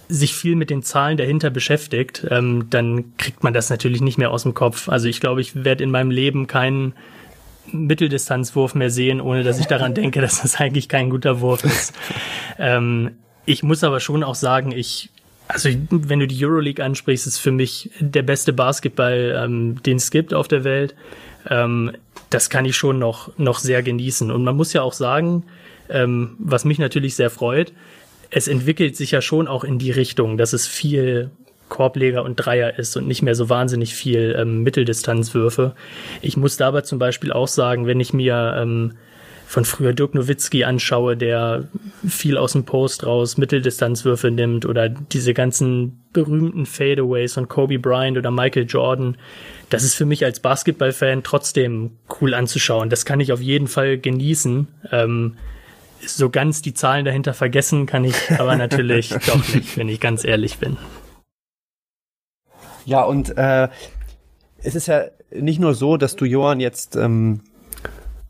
[0.08, 4.32] sich viel mit den Zahlen dahinter beschäftigt, ähm, dann kriegt man das natürlich nicht mehr
[4.32, 4.90] aus dem Kopf.
[4.90, 6.94] Also ich glaube, ich werde in meinem Leben keinen
[7.72, 11.94] Mitteldistanzwurf mehr sehen, ohne dass ich daran denke, dass das eigentlich kein guter Wurf ist.
[12.60, 13.12] Ähm,
[13.46, 15.10] ich muss aber schon auch sagen, ich,
[15.48, 20.12] also wenn du die Euroleague ansprichst, ist für mich der beste Basketball, ähm, den es
[20.12, 20.96] gibt auf der Welt.
[21.50, 21.92] Ähm,
[22.30, 24.32] das kann ich schon noch, noch sehr genießen.
[24.32, 25.44] Und man muss ja auch sagen,
[25.90, 27.72] ähm, was mich natürlich sehr freut,
[28.36, 31.32] es entwickelt sich ja schon auch in die Richtung, dass es viel
[31.70, 35.74] Korbleger und Dreier ist und nicht mehr so wahnsinnig viel ähm, Mitteldistanzwürfe.
[36.22, 38.92] Ich muss dabei zum Beispiel auch sagen, wenn ich mir ähm,
[39.48, 41.70] von früher Dirk Nowitzki anschaue, der
[42.06, 48.18] viel aus dem Post raus Mitteldistanzwürfe nimmt oder diese ganzen berühmten Fadeaways von Kobe Bryant
[48.18, 49.16] oder Michael Jordan,
[49.70, 52.90] das ist für mich als Basketballfan trotzdem cool anzuschauen.
[52.90, 54.68] Das kann ich auf jeden Fall genießen.
[54.92, 55.38] Ähm,
[56.06, 60.24] so ganz die Zahlen dahinter vergessen kann ich aber natürlich doch nicht, wenn ich ganz
[60.24, 60.78] ehrlich bin.
[62.86, 63.70] Ja, und äh,
[64.62, 67.42] es ist ja nicht nur so, dass du Johann jetzt ähm,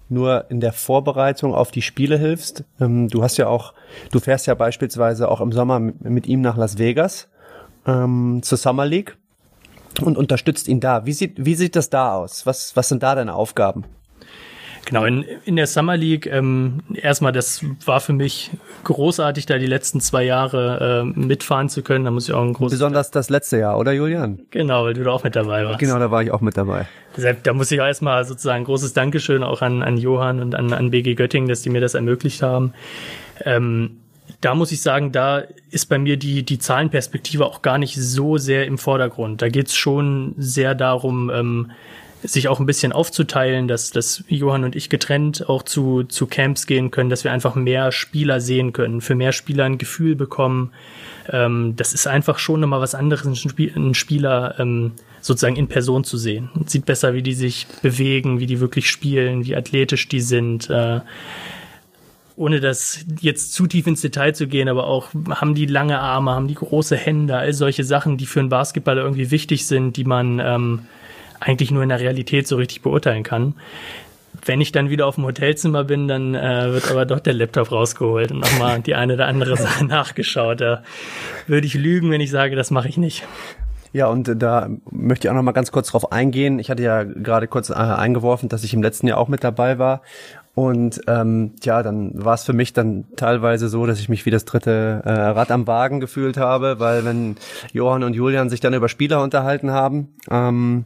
[0.09, 2.63] nur in der Vorbereitung auf die Spiele hilfst.
[2.79, 3.73] Ähm, du hast ja auch,
[4.11, 7.27] du fährst ja beispielsweise auch im Sommer mit ihm nach Las Vegas
[7.85, 9.17] ähm, zur Summer League
[10.01, 11.05] und unterstützt ihn da.
[11.05, 12.45] Wie sieht, wie sieht das da aus?
[12.45, 13.85] Was, was sind da deine Aufgaben?
[14.85, 18.51] Genau, in, in der Summer League, ähm, erstmal, das war für mich
[18.83, 22.05] großartig, da die letzten zwei Jahre äh, mitfahren zu können.
[22.05, 22.77] Da muss ich auch ein großes.
[22.77, 24.41] Besonders das letzte Jahr, oder Julian?
[24.51, 25.79] Genau, weil du da auch mit dabei warst.
[25.79, 26.87] Genau, da war ich auch mit dabei.
[27.17, 30.53] Deshalb, da muss ich auch erstmal sozusagen ein großes Dankeschön auch an, an Johann und
[30.53, 32.73] an, an BG Göttingen, dass die mir das ermöglicht haben.
[33.43, 33.97] Ähm,
[34.41, 38.37] da muss ich sagen, da ist bei mir die, die Zahlenperspektive auch gar nicht so
[38.37, 39.41] sehr im Vordergrund.
[39.41, 41.71] Da geht's schon sehr darum, ähm,
[42.27, 46.67] sich auch ein bisschen aufzuteilen, dass, dass Johann und ich getrennt auch zu, zu Camps
[46.67, 50.71] gehen können, dass wir einfach mehr Spieler sehen können, für mehr Spieler ein Gefühl bekommen.
[51.29, 56.17] Ähm, das ist einfach schon nochmal was anderes, einen Spieler ähm, sozusagen in Person zu
[56.17, 56.49] sehen.
[56.53, 60.69] Man sieht besser, wie die sich bewegen, wie die wirklich spielen, wie athletisch die sind.
[60.69, 61.01] Äh,
[62.37, 66.31] ohne das jetzt zu tief ins Detail zu gehen, aber auch haben die lange Arme,
[66.31, 70.03] haben die große Hände, all solche Sachen, die für einen Basketballer irgendwie wichtig sind, die
[70.03, 70.81] man ähm,
[71.45, 73.53] eigentlich nur in der Realität so richtig beurteilen kann.
[74.43, 77.71] Wenn ich dann wieder auf dem Hotelzimmer bin, dann äh, wird aber doch der Laptop
[77.71, 80.59] rausgeholt und nochmal die eine oder andere Sache nachgeschaut.
[80.59, 80.83] Da
[81.47, 83.23] würde ich lügen, wenn ich sage, das mache ich nicht.
[83.93, 86.59] Ja, und da möchte ich auch noch mal ganz kurz drauf eingehen.
[86.59, 89.79] Ich hatte ja gerade kurz äh, eingeworfen, dass ich im letzten Jahr auch mit dabei
[89.79, 90.01] war.
[90.53, 94.31] Und ähm, ja, dann war es für mich dann teilweise so, dass ich mich wie
[94.31, 97.35] das dritte äh, Rad am Wagen gefühlt habe, weil wenn
[97.71, 100.85] Johann und Julian sich dann über Spieler unterhalten haben, ähm,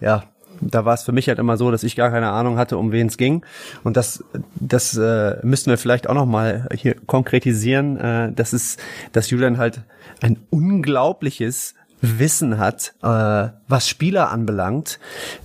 [0.00, 0.24] ja,
[0.60, 2.92] da war es für mich halt immer so, dass ich gar keine Ahnung hatte, um
[2.92, 3.44] wen es ging.
[3.84, 4.24] Und das,
[4.54, 7.98] das äh, müssten wir vielleicht auch noch mal hier konkretisieren.
[7.98, 8.80] Äh, das ist,
[9.12, 9.82] dass Julian halt
[10.22, 15.00] ein unglaubliches Wissen hat, äh, was Spieler anbelangt,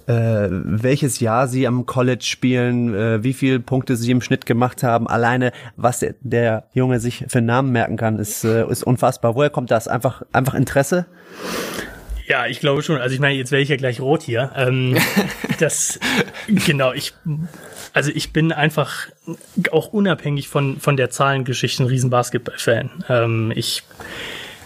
[0.07, 4.83] äh, welches Jahr sie am College spielen, äh, wie viele Punkte sie im Schnitt gemacht
[4.83, 5.07] haben.
[5.07, 9.35] Alleine, was der, der Junge sich für Namen merken kann, ist, äh, ist unfassbar.
[9.35, 9.87] Woher kommt das?
[9.87, 11.05] Einfach, einfach Interesse?
[12.31, 13.01] Ja, ich glaube schon.
[13.01, 14.53] Also ich meine, jetzt werde ich ja gleich rot hier.
[14.55, 14.95] Ähm,
[15.59, 15.99] das
[16.47, 17.13] genau, ich
[17.91, 19.09] also ich bin einfach
[19.71, 22.89] auch unabhängig von von der Zahlengeschichte ein riesen Basketball-Fan.
[23.09, 23.83] Ähm, ich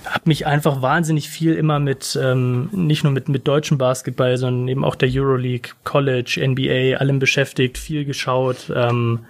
[0.06, 4.68] habe mich einfach wahnsinnig viel immer mit ähm, nicht nur mit mit deutschem Basketball, sondern
[4.68, 8.72] eben auch der Euroleague, College, NBA, allem beschäftigt, viel geschaut.
[8.76, 9.26] Ähm,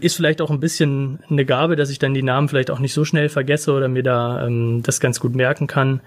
[0.00, 2.94] ist vielleicht auch ein bisschen eine Gabe, dass ich dann die Namen vielleicht auch nicht
[2.94, 6.00] so schnell vergesse oder mir da ähm, das ganz gut merken kann.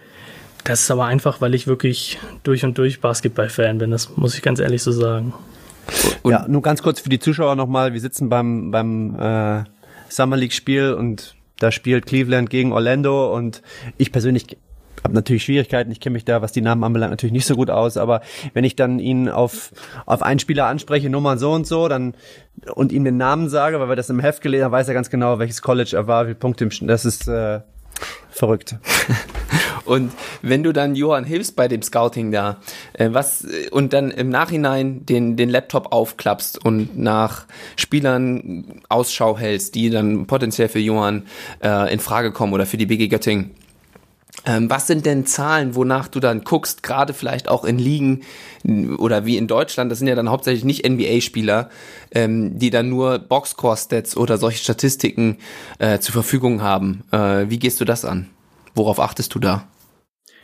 [0.63, 3.91] Das ist aber einfach, weil ich wirklich durch und durch Basketball-Fan bin.
[3.91, 5.33] Das muss ich ganz ehrlich so sagen.
[6.21, 7.93] Und ja, nur ganz kurz für die Zuschauer nochmal.
[7.93, 9.63] Wir sitzen beim, beim äh,
[10.09, 13.61] Summer League Spiel und da spielt Cleveland gegen Orlando und
[13.97, 14.57] ich persönlich
[15.03, 15.91] habe natürlich Schwierigkeiten.
[15.91, 17.97] Ich kenne mich da, was die Namen anbelangt, natürlich nicht so gut aus.
[17.97, 18.21] Aber
[18.53, 19.71] wenn ich dann ihn auf,
[20.05, 22.13] auf einen Spieler anspreche, Nummer so und so, dann
[22.75, 25.09] und ihm den Namen sage, weil wir das im Heft gelesen haben, weiß er ganz
[25.09, 27.61] genau, welches College er war, wie Punkte im Das ist äh,
[28.29, 28.75] verrückt.
[29.85, 32.57] Und wenn du dann Johann hilfst bei dem Scouting da,
[32.93, 39.75] äh, was und dann im Nachhinein den den Laptop aufklappst und nach Spielern Ausschau hältst,
[39.75, 41.23] die dann potenziell für Johann
[41.63, 43.51] äh, in Frage kommen oder für die BG Göttingen,
[44.45, 48.21] ähm, was sind denn Zahlen, wonach du dann guckst, gerade vielleicht auch in Ligen
[48.97, 51.69] oder wie in Deutschland, das sind ja dann hauptsächlich nicht NBA-Spieler,
[52.11, 55.37] ähm, die dann nur Boxscore-Stats oder solche Statistiken
[55.79, 57.03] äh, zur Verfügung haben.
[57.11, 58.29] Äh, wie gehst du das an?
[58.75, 59.67] Worauf achtest du da?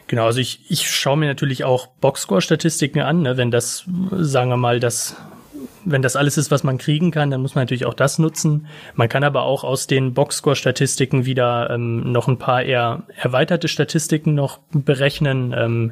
[0.08, 4.58] Genau, also ich, ich schaue mir natürlich auch Boxscore-Statistiken an, ne, wenn das, sagen wir
[4.58, 5.18] mal, das
[5.90, 8.68] wenn das alles ist, was man kriegen kann, dann muss man natürlich auch das nutzen.
[8.96, 14.36] Man kann aber auch aus den Boxscore-Statistiken wieder ähm, noch ein paar eher erweiterte Statistiken
[14.36, 15.56] noch berechnen.
[15.58, 15.92] Ähm,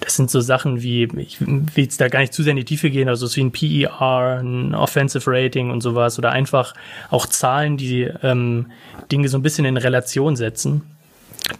[0.00, 2.64] das sind so Sachen wie, ich will jetzt da gar nicht zu sehr in die
[2.64, 6.74] Tiefe gehen, also so wie ein PER, ein Offensive Rating und sowas oder einfach
[7.10, 8.70] auch Zahlen, die ähm,
[9.10, 10.82] Dinge so ein bisschen in Relation setzen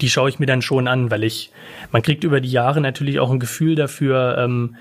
[0.00, 1.50] die schaue ich mir dann schon an, weil ich,
[1.92, 4.76] man kriegt über die Jahre natürlich auch ein Gefühl dafür, ähm,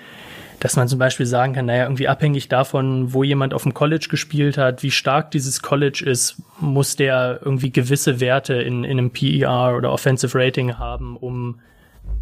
[0.60, 4.08] dass man zum Beispiel sagen kann, naja, irgendwie abhängig davon, wo jemand auf dem College
[4.10, 9.12] gespielt hat, wie stark dieses College ist, muss der irgendwie gewisse Werte in, in einem
[9.12, 11.60] PER oder Offensive Rating haben, um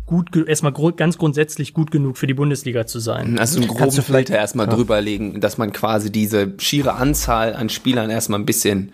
[0.06, 3.40] gut, erstmal ganz grundsätzlich gut genug für die Bundesliga zu sein.
[3.40, 4.74] Also einen groben Filter erstmal ja.
[4.74, 8.92] drüberlegen, dass man quasi diese schiere Anzahl an Spielern erstmal ein bisschen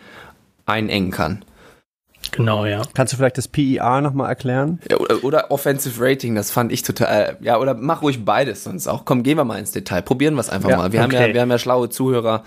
[0.65, 1.43] einengen kann.
[2.33, 2.81] Genau, ja.
[2.93, 4.79] Kannst du vielleicht das PER nochmal erklären?
[4.89, 8.63] Ja, oder, oder, Offensive Rating, das fand ich total, äh, ja, oder mach ruhig beides
[8.63, 9.05] sonst auch.
[9.05, 10.91] Komm, gehen wir mal ins Detail, probieren wir es einfach ja, mal.
[10.91, 11.15] Wir okay.
[11.17, 12.43] haben ja, wir haben ja schlaue Zuhörer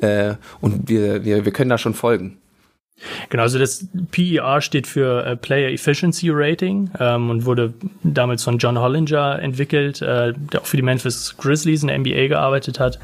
[0.00, 2.36] äh, und wir, wir, wir können da schon folgen.
[3.30, 7.72] Genau, also das PER steht für äh, Player Efficiency Rating ähm, und wurde
[8.02, 12.28] damals von John Hollinger entwickelt, äh, der auch für die Memphis Grizzlies in der NBA
[12.28, 12.98] gearbeitet hat.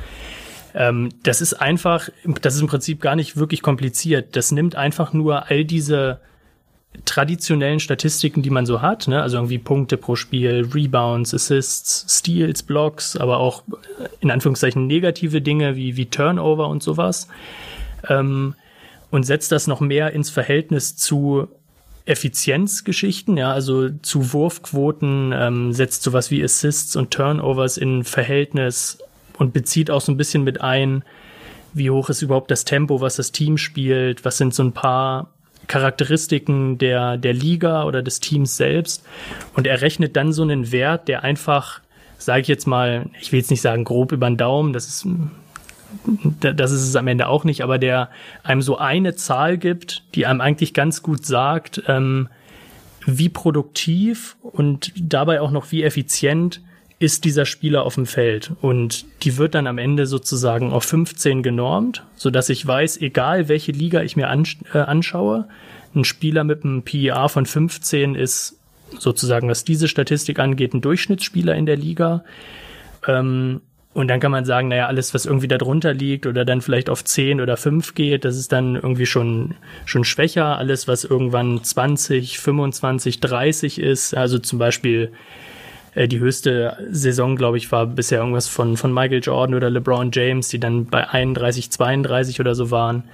[0.76, 2.10] Ähm, das ist einfach,
[2.42, 4.36] das ist im Prinzip gar nicht wirklich kompliziert.
[4.36, 6.20] Das nimmt einfach nur all diese
[7.04, 9.20] traditionellen Statistiken, die man so hat, ne?
[9.22, 13.62] also irgendwie Punkte pro Spiel, Rebounds, Assists, Steals, Blocks, aber auch
[13.98, 17.28] äh, in Anführungszeichen negative Dinge wie, wie Turnover und sowas
[18.08, 18.54] ähm,
[19.10, 21.48] und setzt das noch mehr ins Verhältnis zu
[22.06, 28.98] Effizienzgeschichten, ja, also zu Wurfquoten, ähm, setzt sowas wie Assists und Turnovers in Verhältnis
[29.38, 31.04] und bezieht auch so ein bisschen mit ein,
[31.72, 35.30] wie hoch ist überhaupt das Tempo, was das Team spielt, was sind so ein paar
[35.66, 39.04] Charakteristiken der, der Liga oder des Teams selbst.
[39.54, 41.80] Und er rechnet dann so einen Wert, der einfach,
[42.18, 45.06] sage ich jetzt mal, ich will jetzt nicht sagen grob über den Daumen, das ist,
[46.40, 48.10] das ist es am Ende auch nicht, aber der
[48.42, 52.28] einem so eine Zahl gibt, die einem eigentlich ganz gut sagt, ähm,
[53.06, 56.60] wie produktiv und dabei auch noch wie effizient
[56.98, 61.42] ist dieser Spieler auf dem Feld und die wird dann am Ende sozusagen auf 15
[61.42, 64.26] genormt, so dass ich weiß, egal welche Liga ich mir
[64.72, 65.46] äh, anschaue,
[65.94, 68.58] ein Spieler mit einem PER von 15 ist
[68.98, 72.24] sozusagen, was diese Statistik angeht, ein Durchschnittsspieler in der Liga.
[73.06, 73.60] Ähm,
[73.92, 77.02] und dann kann man sagen, naja, alles, was irgendwie darunter liegt oder dann vielleicht auf
[77.02, 79.54] 10 oder 5 geht, das ist dann irgendwie schon,
[79.86, 80.58] schon schwächer.
[80.58, 85.12] Alles, was irgendwann 20, 25, 30 ist, also zum Beispiel
[85.96, 90.10] äh, die höchste Saison, glaube ich, war bisher irgendwas von, von Michael Jordan oder LeBron
[90.12, 93.04] James, die dann bei 31, 32 oder so waren.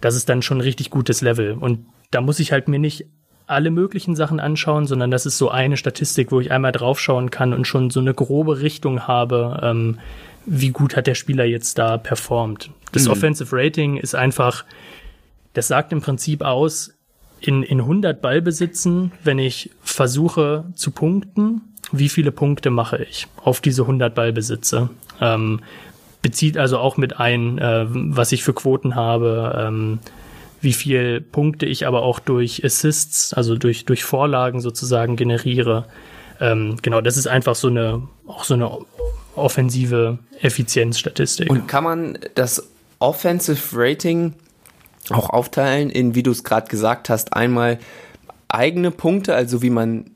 [0.00, 1.52] Das ist dann schon ein richtig gutes Level.
[1.52, 3.04] Und da muss ich halt mir nicht
[3.46, 7.52] alle möglichen Sachen anschauen, sondern das ist so eine Statistik, wo ich einmal draufschauen kann
[7.52, 9.98] und schon so eine grobe Richtung habe, ähm,
[10.46, 12.70] wie gut hat der Spieler jetzt da performt.
[12.92, 13.12] Das mhm.
[13.12, 14.64] Offensive Rating ist einfach,
[15.52, 16.94] das sagt im Prinzip aus,
[17.40, 23.60] in, in 100 Ballbesitzen, wenn ich versuche zu punkten, wie viele Punkte mache ich auf
[23.60, 24.90] diese 100 Ballbesitze.
[25.20, 25.60] Ähm,
[26.22, 29.98] bezieht also auch mit ein, äh, was ich für Quoten habe, ähm,
[30.60, 35.86] wie viel Punkte ich aber auch durch Assists, also durch, durch Vorlagen sozusagen generiere.
[36.40, 38.70] Ähm, genau, das ist einfach so eine, auch so eine
[39.34, 41.50] offensive Effizienzstatistik.
[41.50, 42.68] Und kann man das
[43.00, 44.34] Offensive Rating
[45.10, 47.80] auch aufteilen in, wie du es gerade gesagt hast, einmal
[48.46, 50.10] eigene Punkte, also wie man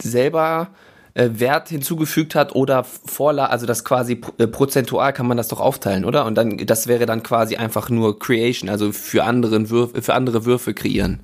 [0.00, 0.68] selber
[1.14, 5.60] äh, Wert hinzugefügt hat oder Vorlage, also das quasi äh, prozentual kann man das doch
[5.60, 6.26] aufteilen, oder?
[6.26, 10.44] Und dann, das wäre dann quasi einfach nur Creation, also für anderen Würfe, für andere
[10.44, 11.20] Würfe kreieren.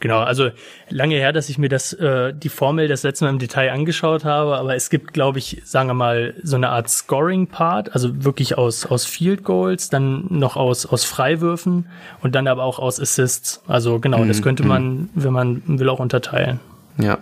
[0.00, 0.50] Genau, also
[0.88, 4.24] lange her, dass ich mir das äh, die Formel das letzte Mal im Detail angeschaut
[4.24, 8.56] habe, aber es gibt, glaube ich, sagen wir mal so eine Art Scoring-Part, also wirklich
[8.56, 11.86] aus aus Field Goals, dann noch aus aus Freiwürfen
[12.22, 13.62] und dann aber auch aus Assists.
[13.66, 14.28] Also genau, mhm.
[14.28, 16.60] das könnte man, wenn man will, auch unterteilen.
[16.98, 17.18] Ja.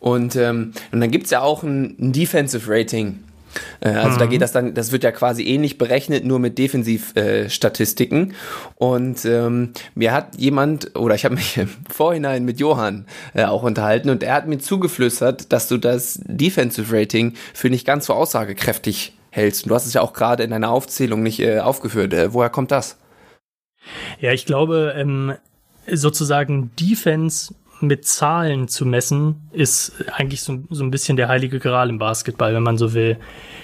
[0.00, 3.20] Und, ähm, und dann gibt's ja auch ein, ein Defensive Rating.
[3.80, 4.18] Äh, also mhm.
[4.18, 8.30] da geht das dann, das wird ja quasi ähnlich berechnet, nur mit Defensivstatistiken.
[8.30, 8.34] Äh,
[8.76, 13.62] und ähm, mir hat jemand, oder ich habe mich im Vorhinein mit Johann äh, auch
[13.62, 18.14] unterhalten und er hat mir zugeflüstert, dass du das Defensive Rating für nicht ganz so
[18.14, 19.64] aussagekräftig hältst.
[19.64, 22.12] Und du hast es ja auch gerade in deiner Aufzählung nicht äh, aufgeführt.
[22.12, 22.96] Äh, woher kommt das?
[24.20, 25.34] Ja, ich glaube, ähm,
[25.90, 31.88] sozusagen Defense mit Zahlen zu messen, ist eigentlich so, so ein bisschen der heilige Gral
[31.88, 33.18] im Basketball, wenn man so will.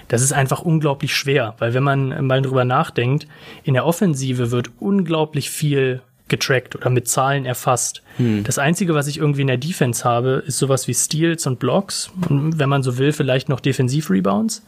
[0.09, 3.27] Das ist einfach unglaublich schwer, weil wenn man mal drüber nachdenkt,
[3.65, 8.03] in der Offensive wird unglaublich viel getrackt oder mit Zahlen erfasst.
[8.17, 8.43] Hm.
[8.45, 12.11] Das Einzige, was ich irgendwie in der Defense habe, ist sowas wie Steals und Blocks.
[12.29, 14.65] Und wenn man so will, vielleicht noch Defensiv-Rebounds.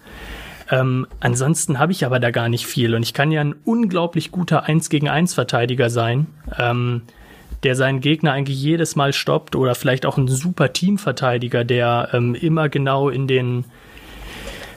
[0.71, 2.95] Ähm, ansonsten habe ich aber da gar nicht viel.
[2.95, 6.27] Und ich kann ja ein unglaublich guter 1 gegen 1 Verteidiger sein.
[6.59, 7.03] Ähm,
[7.63, 12.35] der seinen Gegner eigentlich jedes Mal stoppt oder vielleicht auch ein super Teamverteidiger, der ähm,
[12.35, 13.65] immer genau in den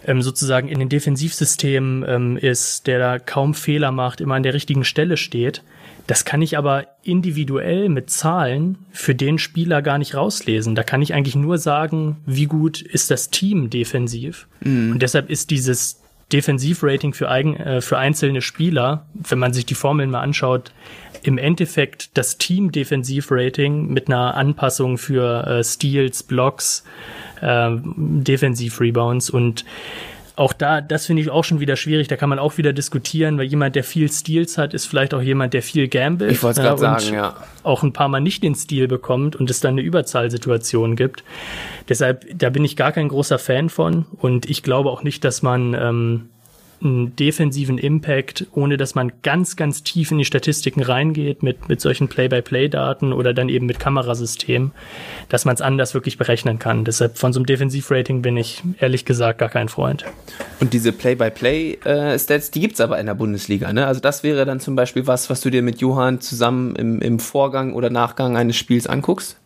[0.05, 4.53] ähm, sozusagen in den Defensivsystemen ähm, ist, der da kaum Fehler macht, immer an der
[4.53, 5.61] richtigen Stelle steht.
[6.07, 10.73] Das kann ich aber individuell mit Zahlen für den Spieler gar nicht rauslesen.
[10.73, 14.47] Da kann ich eigentlich nur sagen, wie gut ist das Team defensiv.
[14.61, 14.93] Mhm.
[14.93, 16.01] Und deshalb ist dieses
[16.33, 20.71] Defensivrating für, eigen, äh, für einzelne Spieler, wenn man sich die Formeln mal anschaut,
[21.23, 26.83] im Endeffekt das Team-Defensiv-Rating mit einer Anpassung für äh, Steals, Blocks,
[27.41, 29.65] äh, Defensiv-Rebounds und
[30.41, 32.07] auch da, das finde ich auch schon wieder schwierig.
[32.07, 35.21] Da kann man auch wieder diskutieren, weil jemand, der viel Steals hat, ist vielleicht auch
[35.21, 36.31] jemand, der viel gambelt.
[36.31, 37.35] Ich wollte gerade ja, sagen, ja.
[37.61, 41.23] Auch ein paar Mal nicht den Stil bekommt und es dann eine Überzahlsituation gibt.
[41.89, 45.43] Deshalb, da bin ich gar kein großer Fan von und ich glaube auch nicht, dass
[45.43, 46.29] man ähm,
[46.83, 51.81] einen defensiven Impact, ohne dass man ganz, ganz tief in die Statistiken reingeht mit, mit
[51.81, 54.71] solchen Play-by-Play-Daten oder dann eben mit Kamerasystemen,
[55.29, 56.85] dass man es anders wirklich berechnen kann.
[56.85, 60.05] Deshalb von so einem Defensivrating bin ich ehrlich gesagt gar kein Freund.
[60.59, 63.85] Und diese Play-by-Play-Stats, äh, die gibt's aber in der Bundesliga, ne?
[63.85, 67.19] Also das wäre dann zum Beispiel was, was du dir mit Johann zusammen im, im
[67.19, 69.37] Vorgang oder Nachgang eines Spiels anguckst?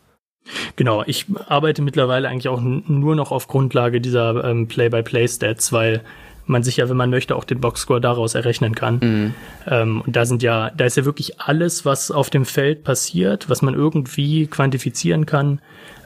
[0.76, 6.04] Genau, ich arbeite mittlerweile eigentlich auch nur noch auf Grundlage dieser ähm, Play-by-Play-Stats, weil
[6.46, 9.00] man sich ja, wenn man möchte, auch den Boxscore daraus errechnen kann.
[9.02, 9.34] Mhm.
[9.68, 13.50] Ähm, und da sind ja, da ist ja wirklich alles, was auf dem Feld passiert,
[13.50, 15.60] was man irgendwie quantifizieren kann,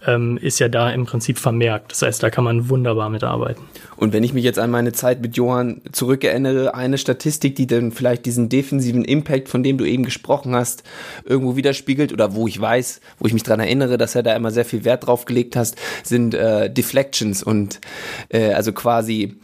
[0.07, 1.91] ähm, ist ja da im Prinzip vermerkt.
[1.91, 3.63] Das heißt, da kann man wunderbar mitarbeiten.
[3.95, 7.91] Und wenn ich mich jetzt an meine Zeit mit Johann zurückerinnere, eine Statistik, die dann
[7.91, 10.83] vielleicht diesen defensiven Impact, von dem du eben gesprochen hast,
[11.25, 14.51] irgendwo widerspiegelt oder wo ich weiß, wo ich mich dran erinnere, dass er da immer
[14.51, 17.81] sehr viel Wert drauf gelegt hast, sind äh, Deflections und
[18.29, 19.37] äh, also quasi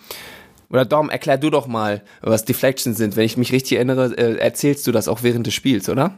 [0.70, 3.16] oder Dom, erklär du doch mal, was Deflections sind.
[3.16, 6.16] Wenn ich mich richtig erinnere, äh, erzählst du das auch während des Spiels, oder?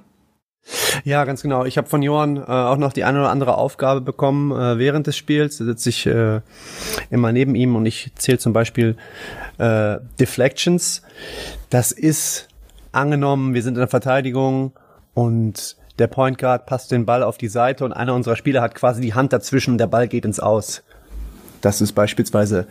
[1.05, 1.65] Ja, ganz genau.
[1.65, 5.07] Ich habe von Johann äh, auch noch die eine oder andere Aufgabe bekommen äh, während
[5.07, 5.57] des Spiels.
[5.57, 6.41] Da sitze ich äh,
[7.09, 8.97] immer neben ihm und ich zähle zum Beispiel
[9.57, 11.03] äh, Deflections.
[11.69, 12.49] Das ist
[12.91, 14.73] angenommen, wir sind in der Verteidigung
[15.13, 18.75] und der Point Guard passt den Ball auf die Seite und einer unserer Spieler hat
[18.75, 20.83] quasi die Hand dazwischen und der Ball geht ins Aus.
[21.61, 22.67] Das ist beispielsweise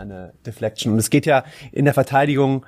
[0.00, 0.92] eine Deflection.
[0.92, 2.66] Und es geht ja in der Verteidigung,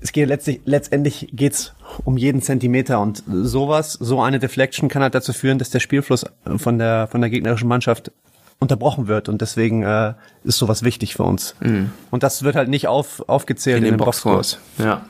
[0.00, 5.14] es geht letztlich, letztendlich geht's um jeden Zentimeter und sowas, so eine Deflection kann halt
[5.14, 8.12] dazu führen, dass der Spielfluss von der, von der gegnerischen Mannschaft
[8.58, 11.54] unterbrochen wird und deswegen äh, ist sowas wichtig für uns.
[11.60, 11.90] Mhm.
[12.10, 14.58] Und das wird halt nicht auf, aufgezählt in, in den Boxscores.
[14.78, 15.06] Ja.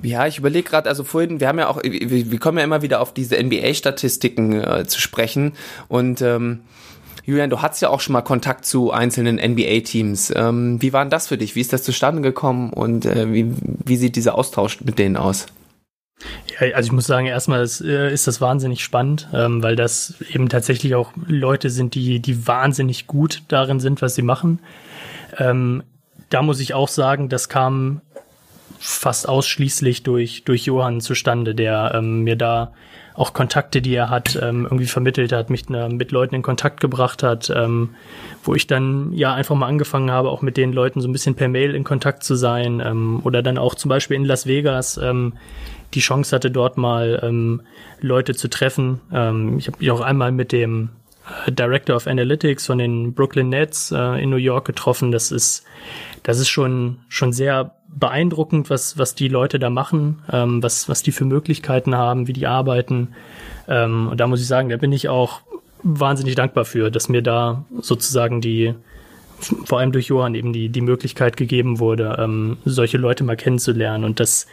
[0.00, 2.80] Ja, ich überlege gerade, also vorhin, wir haben ja auch, wir, wir kommen ja immer
[2.80, 5.52] wieder auf diese NBA-Statistiken äh, zu sprechen
[5.88, 6.60] und ähm,
[7.24, 10.32] Julian, du hattest ja auch schon mal Kontakt zu einzelnen NBA-Teams.
[10.34, 11.54] Ähm, wie war denn das für dich?
[11.54, 15.46] Wie ist das zustande gekommen und äh, wie, wie sieht dieser Austausch mit denen aus?
[16.60, 20.14] Ja, also ich muss sagen, erstmal ist, äh, ist das wahnsinnig spannend, ähm, weil das
[20.32, 24.58] eben tatsächlich auch Leute sind, die, die wahnsinnig gut darin sind, was sie machen.
[25.38, 25.82] Ähm,
[26.28, 28.00] da muss ich auch sagen, das kam
[28.78, 32.72] fast ausschließlich durch, durch Johann zustande, der ähm, mir da
[33.14, 36.80] auch Kontakte, die er hat, ähm, irgendwie vermittelt hat, mich äh, mit Leuten in Kontakt
[36.80, 37.90] gebracht hat, ähm,
[38.44, 41.34] wo ich dann ja einfach mal angefangen habe, auch mit den Leuten so ein bisschen
[41.34, 44.96] per Mail in Kontakt zu sein ähm, oder dann auch zum Beispiel in Las Vegas
[44.96, 45.34] ähm,
[45.94, 47.62] die Chance hatte, dort mal ähm,
[48.00, 49.00] Leute zu treffen.
[49.12, 50.90] Ähm, ich habe mich auch einmal mit dem
[51.46, 55.12] äh, Director of Analytics von den Brooklyn Nets äh, in New York getroffen.
[55.12, 55.64] Das ist,
[56.22, 61.02] das ist schon, schon sehr beeindruckend, was, was die Leute da machen, ähm, was, was
[61.02, 63.08] die für Möglichkeiten haben, wie die arbeiten.
[63.68, 65.40] Ähm, und da muss ich sagen, da bin ich auch
[65.82, 68.74] wahnsinnig dankbar für, dass mir da sozusagen die,
[69.64, 74.04] vor allem durch Johann eben die, die Möglichkeit gegeben wurde, ähm, solche Leute mal kennenzulernen.
[74.04, 74.46] Und das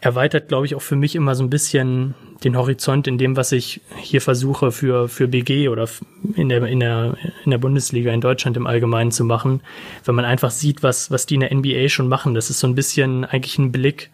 [0.00, 3.52] erweitert, glaube ich, auch für mich immer so ein bisschen den Horizont in dem, was
[3.52, 5.88] ich hier versuche für, für BG oder
[6.36, 9.60] in der, in der, in der Bundesliga in Deutschland im Allgemeinen zu machen.
[10.04, 12.34] Wenn man einfach sieht, was, was die in der NBA schon machen.
[12.34, 14.10] Das ist so ein bisschen eigentlich ein Blick,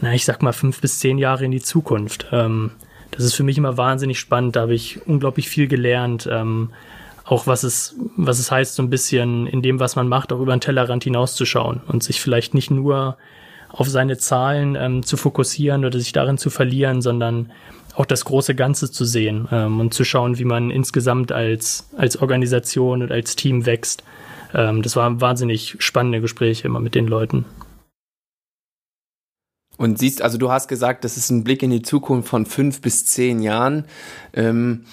[0.00, 2.26] na, ich sag mal fünf bis zehn Jahre in die Zukunft.
[2.32, 2.72] Ähm,
[3.12, 4.56] das ist für mich immer wahnsinnig spannend.
[4.56, 6.28] Da habe ich unglaublich viel gelernt.
[6.30, 6.70] Ähm,
[7.24, 10.40] auch was es, was es heißt, so ein bisschen in dem, was man macht, auch
[10.40, 13.18] über den Tellerrand hinauszuschauen und sich vielleicht nicht nur
[13.68, 17.52] auf seine Zahlen ähm, zu fokussieren oder sich darin zu verlieren, sondern
[17.94, 22.16] auch das große Ganze zu sehen ähm, und zu schauen, wie man insgesamt als, als
[22.16, 24.04] Organisation und als Team wächst.
[24.54, 27.44] Ähm, das waren wahnsinnig spannende Gespräche immer mit den Leuten.
[29.78, 32.80] Und siehst, also du hast gesagt, das ist ein Blick in die Zukunft von fünf
[32.80, 33.84] bis zehn Jahren.
[34.34, 34.84] Ähm,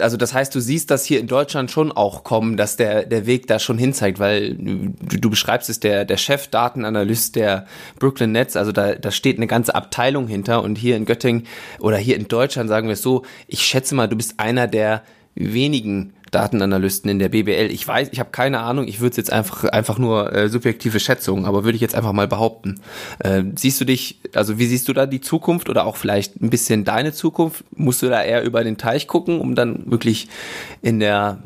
[0.00, 3.26] also das heißt, du siehst das hier in Deutschland schon auch kommen, dass der, der
[3.26, 7.66] Weg da schon hinzeigt, weil du, du beschreibst es, der, der Chef-Datenanalyst der
[8.00, 11.46] Brooklyn Nets, also da, da steht eine ganze Abteilung hinter und hier in Göttingen
[11.78, 15.04] oder hier in Deutschland sagen wir es so, ich schätze mal, du bist einer der
[15.36, 17.70] wenigen Datenanalysten in der BBL.
[17.70, 21.46] Ich weiß, ich habe keine Ahnung, ich würde jetzt einfach einfach nur äh, subjektive Schätzung,
[21.46, 22.80] aber würde ich jetzt einfach mal behaupten.
[23.18, 26.50] Äh, siehst du dich, also wie siehst du da die Zukunft oder auch vielleicht ein
[26.50, 27.64] bisschen deine Zukunft?
[27.74, 30.28] Musst du da eher über den Teich gucken, um dann wirklich
[30.82, 31.42] in der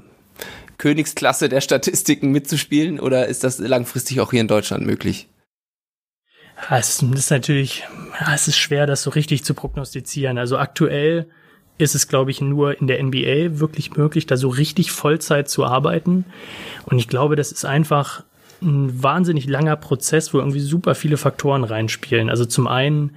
[0.79, 5.29] Königsklasse der Statistiken mitzuspielen oder ist das langfristig auch hier in Deutschland möglich?
[6.71, 7.85] Es ist natürlich,
[8.33, 10.39] es ist schwer, das so richtig zu prognostizieren.
[10.39, 11.29] Also aktuell
[11.79, 15.65] ist es, glaube ich, nur in der NBA wirklich möglich, da so richtig Vollzeit zu
[15.65, 16.25] arbeiten.
[16.87, 18.23] Und ich glaube, das ist einfach
[18.63, 22.31] ein wahnsinnig langer Prozess, wo irgendwie super viele Faktoren reinspielen.
[22.31, 23.17] Also zum einen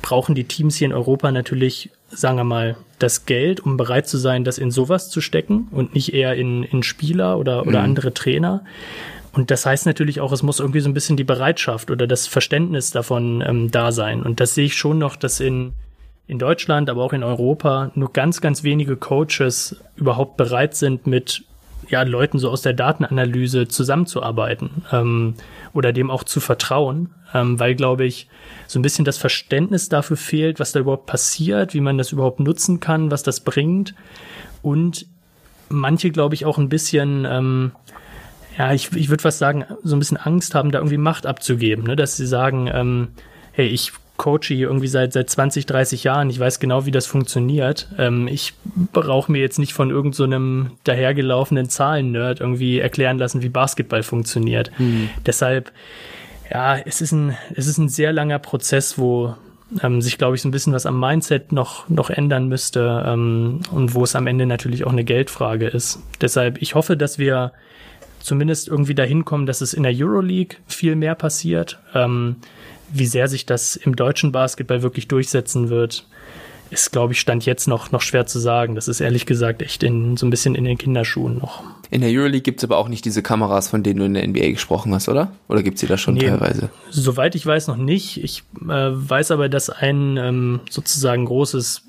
[0.00, 4.16] brauchen die Teams hier in Europa natürlich, sagen wir mal, das Geld, um bereit zu
[4.16, 7.84] sein, das in sowas zu stecken und nicht eher in, in Spieler oder, oder mhm.
[7.84, 8.64] andere Trainer.
[9.32, 12.26] Und das heißt natürlich auch, es muss irgendwie so ein bisschen die Bereitschaft oder das
[12.26, 14.22] Verständnis davon ähm, da sein.
[14.22, 15.72] Und das sehe ich schon noch, dass in
[16.28, 21.42] in Deutschland, aber auch in Europa nur ganz, ganz wenige Coaches überhaupt bereit sind, mit
[21.88, 25.34] ja, Leuten so aus der Datenanalyse zusammenzuarbeiten ähm,
[25.72, 28.28] oder dem auch zu vertrauen, ähm, weil, glaube ich,
[28.66, 32.40] so ein bisschen das Verständnis dafür fehlt, was da überhaupt passiert, wie man das überhaupt
[32.40, 33.94] nutzen kann, was das bringt
[34.60, 35.06] und
[35.70, 37.72] manche, glaube ich, auch ein bisschen, ähm,
[38.58, 41.84] ja, ich, ich würde fast sagen, so ein bisschen Angst haben, da irgendwie Macht abzugeben,
[41.84, 41.96] ne?
[41.96, 43.08] dass sie sagen, ähm,
[43.52, 46.28] hey, ich coache hier irgendwie seit, seit 20, 30 Jahren.
[46.28, 47.88] Ich weiß genau, wie das funktioniert.
[47.96, 48.52] Ähm, ich
[48.92, 54.70] brauche mir jetzt nicht von irgendeinem so dahergelaufenen Zahlen-Nerd irgendwie erklären lassen, wie Basketball funktioniert.
[54.76, 55.08] Hm.
[55.24, 55.72] Deshalb,
[56.50, 59.34] ja, es ist ein, es ist ein sehr langer Prozess, wo
[59.82, 63.60] ähm, sich, glaube ich, so ein bisschen was am Mindset noch, noch ändern müsste ähm,
[63.70, 66.00] und wo es am Ende natürlich auch eine Geldfrage ist.
[66.20, 67.52] Deshalb, ich hoffe, dass wir
[68.20, 71.78] zumindest irgendwie dahin kommen, dass es in der Euroleague viel mehr passiert.
[71.94, 72.36] Ähm,
[72.90, 76.06] wie sehr sich das im deutschen Basketball wirklich durchsetzen wird,
[76.70, 78.74] ist, glaube ich, stand jetzt noch, noch schwer zu sagen.
[78.74, 81.62] Das ist ehrlich gesagt echt in, so ein bisschen in den Kinderschuhen noch.
[81.90, 84.26] In der Euroleague gibt es aber auch nicht diese Kameras, von denen du in der
[84.26, 85.32] NBA gesprochen hast, oder?
[85.48, 86.68] Oder gibt es sie da schon nee, teilweise?
[86.90, 88.22] Soweit ich weiß, noch nicht.
[88.22, 91.84] Ich äh, weiß aber, dass ein ähm, sozusagen großes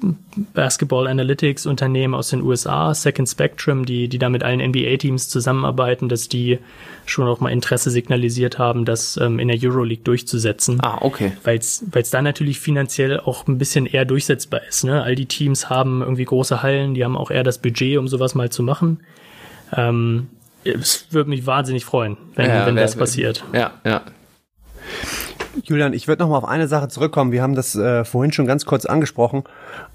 [0.54, 6.08] Basketball Analytics Unternehmen aus den USA, Second Spectrum, die, die da mit allen NBA-Teams zusammenarbeiten,
[6.08, 6.60] dass die
[7.06, 10.80] schon auch mal Interesse signalisiert haben, das ähm, in der Euroleague durchzusetzen.
[10.82, 11.34] Ah, okay.
[11.44, 14.86] Weil es da natürlich finanziell auch ein bisschen eher durchsetzbar ist.
[14.86, 15.04] Ne?
[15.04, 18.34] All die Teams haben irgendwie große Hallen, die haben auch eher das Budget, um sowas
[18.34, 19.00] mal zu machen.
[19.76, 20.30] Ähm,
[20.64, 23.44] es würde mich wahnsinnig freuen, wenn, ja, wenn das passiert.
[23.54, 24.02] Ja, ja.
[25.66, 27.32] Julian, ich würde noch mal auf eine Sache zurückkommen.
[27.32, 29.44] Wir haben das äh, vorhin schon ganz kurz angesprochen.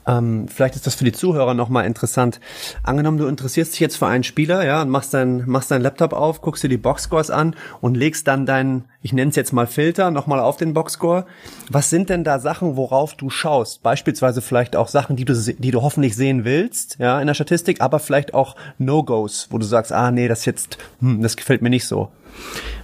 [0.06, 2.40] Ähm, vielleicht ist das für die Zuhörer noch mal interessant.
[2.82, 6.12] Angenommen, du interessierst dich jetzt für einen Spieler, ja, und machst deinen machst deinen Laptop
[6.12, 9.66] auf, guckst dir die Boxscores an und legst dann deinen, ich nenne es jetzt mal
[9.66, 11.26] Filter, noch mal auf den Boxscore.
[11.70, 13.82] Was sind denn da Sachen, worauf du schaust?
[13.82, 17.80] Beispielsweise vielleicht auch Sachen, die du die du hoffentlich sehen willst, ja, in der Statistik,
[17.80, 21.70] aber vielleicht auch No-Gos, wo du sagst, ah nee, das jetzt, hm, das gefällt mir
[21.70, 22.10] nicht so.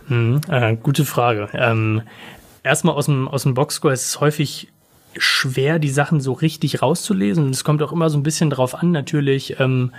[0.08, 1.48] Hm, äh, gute Frage.
[1.54, 2.02] Ähm,
[2.62, 4.68] erstmal aus dem, aus dem Boxscore ist es häufig
[5.18, 7.46] schwer, die Sachen so richtig rauszulesen.
[7.46, 9.92] Und es kommt auch immer so ein bisschen drauf an, natürlich, ähm,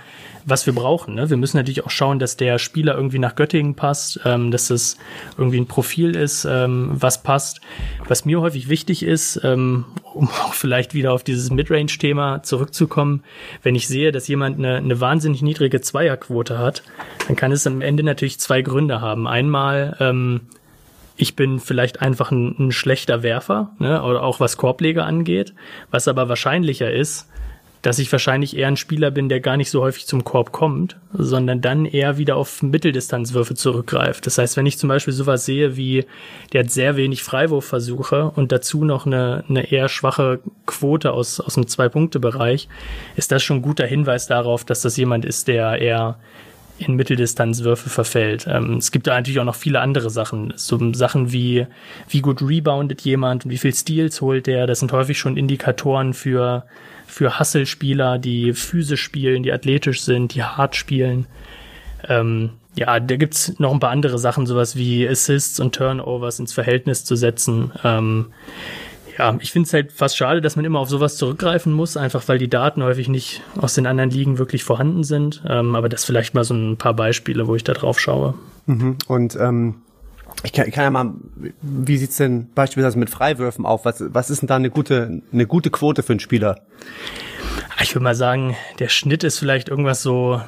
[0.46, 1.14] was wir brauchen.
[1.14, 1.28] Ne?
[1.28, 4.96] Wir müssen natürlich auch schauen, dass der Spieler irgendwie nach Göttingen passt, ähm, dass das
[5.36, 7.60] irgendwie ein Profil ist, ähm, was passt.
[8.08, 9.84] Was mir häufig wichtig ist, ähm,
[10.14, 13.22] um auch vielleicht wieder auf dieses Midrange-Thema zurückzukommen,
[13.62, 16.82] wenn ich sehe, dass jemand eine, eine wahnsinnig niedrige Zweierquote hat,
[17.26, 19.28] dann kann es am Ende natürlich zwei Gründe haben.
[19.28, 20.40] Einmal, ähm,
[21.22, 25.54] ich bin vielleicht einfach ein, ein schlechter Werfer, ne, oder auch was Korbleger angeht.
[25.92, 27.28] Was aber wahrscheinlicher ist,
[27.80, 30.96] dass ich wahrscheinlich eher ein Spieler bin, der gar nicht so häufig zum Korb kommt,
[31.12, 34.26] sondern dann eher wieder auf Mitteldistanzwürfe zurückgreift.
[34.26, 36.06] Das heißt, wenn ich zum Beispiel sowas sehe wie,
[36.52, 41.54] der hat sehr wenig Freiwurfversuche und dazu noch eine, eine eher schwache Quote aus, aus
[41.54, 42.68] dem Zwei-Punkte-Bereich,
[43.14, 46.18] ist das schon ein guter Hinweis darauf, dass das jemand ist, der eher
[46.86, 48.46] in Mitteldistanzwürfe verfällt.
[48.48, 50.52] Ähm, es gibt da natürlich auch noch viele andere Sachen.
[50.56, 51.66] So Sachen wie,
[52.08, 54.66] wie gut reboundet jemand und wie viel Steals holt der.
[54.66, 56.64] Das sind häufig schon Indikatoren für,
[57.06, 61.26] für Hustle-Spieler, die physisch spielen, die athletisch sind, die hart spielen.
[62.08, 66.52] Ähm, ja, da gibt's noch ein paar andere Sachen, sowas wie Assists und Turnovers ins
[66.52, 67.72] Verhältnis zu setzen.
[67.84, 68.32] Ähm,
[69.22, 72.26] ja, ich finde es halt fast schade, dass man immer auf sowas zurückgreifen muss, einfach
[72.26, 75.44] weil die Daten häufig nicht aus den anderen Ligen wirklich vorhanden sind.
[75.48, 78.34] Ähm, aber das vielleicht mal so ein paar Beispiele, wo ich da drauf schaue.
[78.66, 78.96] Mhm.
[79.06, 79.76] Und ähm,
[80.42, 81.14] ich kann, ich kann ja mal,
[81.60, 83.84] wie sieht's denn beispielsweise mit Freiwürfen auf?
[83.84, 86.62] Was, was ist denn da eine gute, eine gute Quote für einen Spieler?
[87.80, 90.40] Ich würde mal sagen, der Schnitt ist vielleicht irgendwas so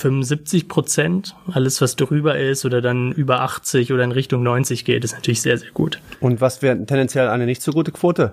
[0.00, 1.36] 75 Prozent.
[1.52, 5.42] Alles, was drüber ist oder dann über 80 oder in Richtung 90 geht, ist natürlich
[5.42, 6.00] sehr, sehr gut.
[6.20, 8.32] Und was wäre tendenziell eine nicht so gute Quote?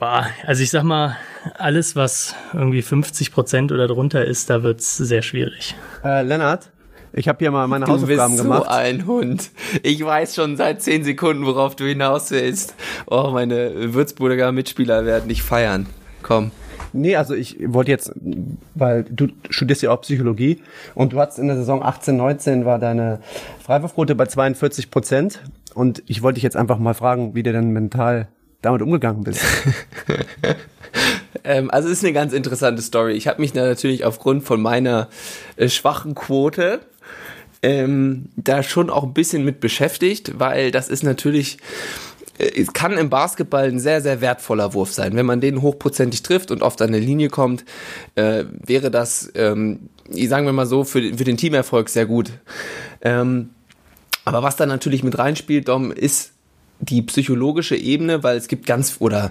[0.00, 1.16] Also ich sag mal,
[1.58, 5.74] alles, was irgendwie 50 Prozent oder drunter ist, da wird's sehr schwierig.
[6.02, 6.70] Äh, Lennart,
[7.12, 8.64] ich habe hier mal meine du Hausaufgaben bist gemacht.
[8.64, 9.50] So ein Hund.
[9.82, 12.74] Ich weiß schon seit zehn Sekunden, worauf du hinaus willst.
[13.06, 15.86] Oh, meine Würzburger Mitspieler werden dich feiern.
[16.22, 16.50] Komm.
[16.92, 18.12] Nee, also ich wollte jetzt,
[18.74, 20.62] weil du studierst ja auch Psychologie
[20.94, 23.20] und du hattest in der Saison 18, 19 war deine
[23.62, 25.40] Freiwurfquote bei 42 Prozent
[25.74, 28.28] und ich wollte dich jetzt einfach mal fragen, wie du denn mental
[28.62, 29.44] damit umgegangen bist.
[31.44, 33.12] ähm, also ist eine ganz interessante Story.
[33.12, 35.08] Ich habe mich natürlich aufgrund von meiner
[35.56, 36.80] äh, schwachen Quote
[37.62, 41.58] ähm, da schon auch ein bisschen mit beschäftigt, weil das ist natürlich
[42.40, 45.14] es kann im Basketball ein sehr, sehr wertvoller Wurf sein.
[45.14, 47.64] Wenn man den hochprozentig trifft und oft an eine Linie kommt,
[48.14, 52.32] äh, wäre das, ähm, sagen wir mal so, für, für den Teamerfolg sehr gut.
[53.02, 53.50] Ähm,
[54.24, 56.32] aber was da natürlich mit reinspielt, Dom, ist
[56.80, 59.30] die psychologische Ebene, weil es gibt ganz, oder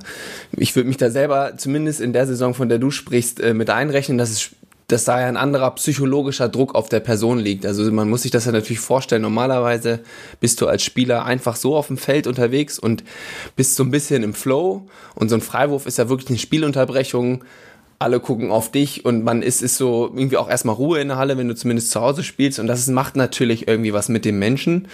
[0.56, 3.70] ich würde mich da selber zumindest in der Saison, von der du sprichst, äh, mit
[3.70, 4.52] einrechnen, dass es
[4.90, 7.66] dass da ja ein anderer psychologischer Druck auf der Person liegt.
[7.66, 9.22] Also man muss sich das ja natürlich vorstellen.
[9.22, 10.00] Normalerweise
[10.40, 13.04] bist du als Spieler einfach so auf dem Feld unterwegs und
[13.56, 14.88] bist so ein bisschen im Flow.
[15.16, 17.44] Und so ein Freiwurf ist ja wirklich eine Spielunterbrechung.
[18.00, 21.18] Alle gucken auf dich und man ist, ist so irgendwie auch erstmal Ruhe in der
[21.18, 22.58] Halle, wenn du zumindest zu Hause spielst.
[22.58, 24.88] Und das macht natürlich irgendwie was mit dem Menschen.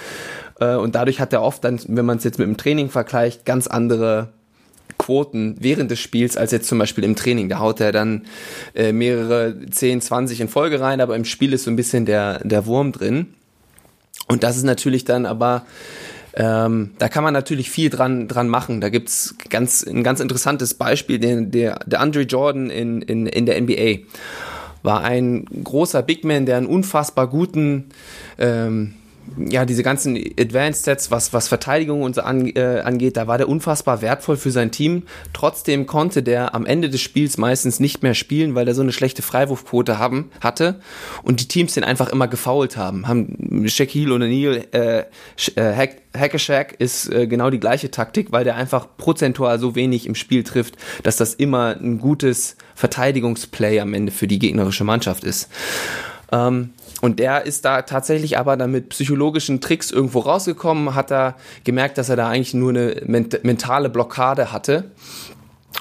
[0.60, 3.46] Äh, und dadurch hat er oft dann, wenn man es jetzt mit dem Training vergleicht,
[3.46, 4.34] ganz andere
[4.98, 7.50] Quoten während des Spiels als jetzt zum Beispiel im Training.
[7.50, 8.26] Da haut er dann
[8.74, 12.40] äh, mehrere 10, 20 in Folge rein, aber im Spiel ist so ein bisschen der,
[12.40, 13.34] der Wurm drin.
[14.28, 15.66] Und das ist natürlich dann aber,
[16.34, 18.82] ähm, da kann man natürlich viel dran, dran machen.
[18.82, 23.46] Da gibt's ganz, ein ganz interessantes Beispiel, der, der, der Andre Jordan in, in, in
[23.46, 24.06] der NBA
[24.82, 27.90] war ein großer Big Man, der einen unfassbar guten
[28.38, 28.94] ähm,
[29.38, 33.38] ja, diese ganzen Advanced Sets, was, was Verteidigung und so an, äh, angeht, da war
[33.38, 35.04] der unfassbar wertvoll für sein Team.
[35.34, 38.92] Trotzdem konnte der am Ende des Spiels meistens nicht mehr spielen, weil er so eine
[38.92, 40.80] schlechte Freiwurfquote haben, hatte
[41.24, 43.08] und die Teams den einfach immer gefoult haben.
[43.08, 45.06] Haben Shaquille und O'Neal, äh,
[45.56, 50.16] äh, Hack, ist äh, genau die gleiche Taktik, weil der einfach prozentual so wenig im
[50.16, 55.50] Spiel trifft, dass das immer ein gutes Verteidigungsplay am Ende für die gegnerische Mannschaft ist.
[56.32, 56.72] Ähm,
[57.02, 61.98] und der ist da tatsächlich aber dann mit psychologischen Tricks irgendwo rausgekommen, hat da gemerkt,
[61.98, 64.92] dass er da eigentlich nur eine mentale Blockade hatte.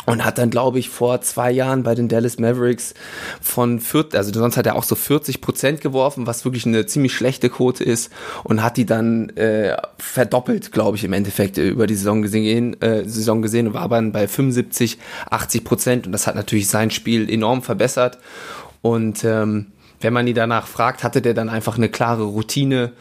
[0.06, 2.94] Und hat dann, glaube ich, vor zwei Jahren bei den Dallas Mavericks
[3.40, 7.14] von 40, also sonst hat er auch so 40 Prozent geworfen, was wirklich eine ziemlich
[7.14, 8.12] schlechte Quote ist.
[8.42, 13.08] Und hat die dann äh, verdoppelt, glaube ich, im Endeffekt über die Saison gesehen, äh,
[13.08, 14.98] Saison gesehen und war dann bei 75,
[15.30, 16.06] 80 Prozent.
[16.06, 18.18] Und das hat natürlich sein Spiel enorm verbessert.
[18.82, 19.68] Und ähm,
[20.04, 22.92] wenn man ihn danach fragt, hatte der dann einfach eine klare Routine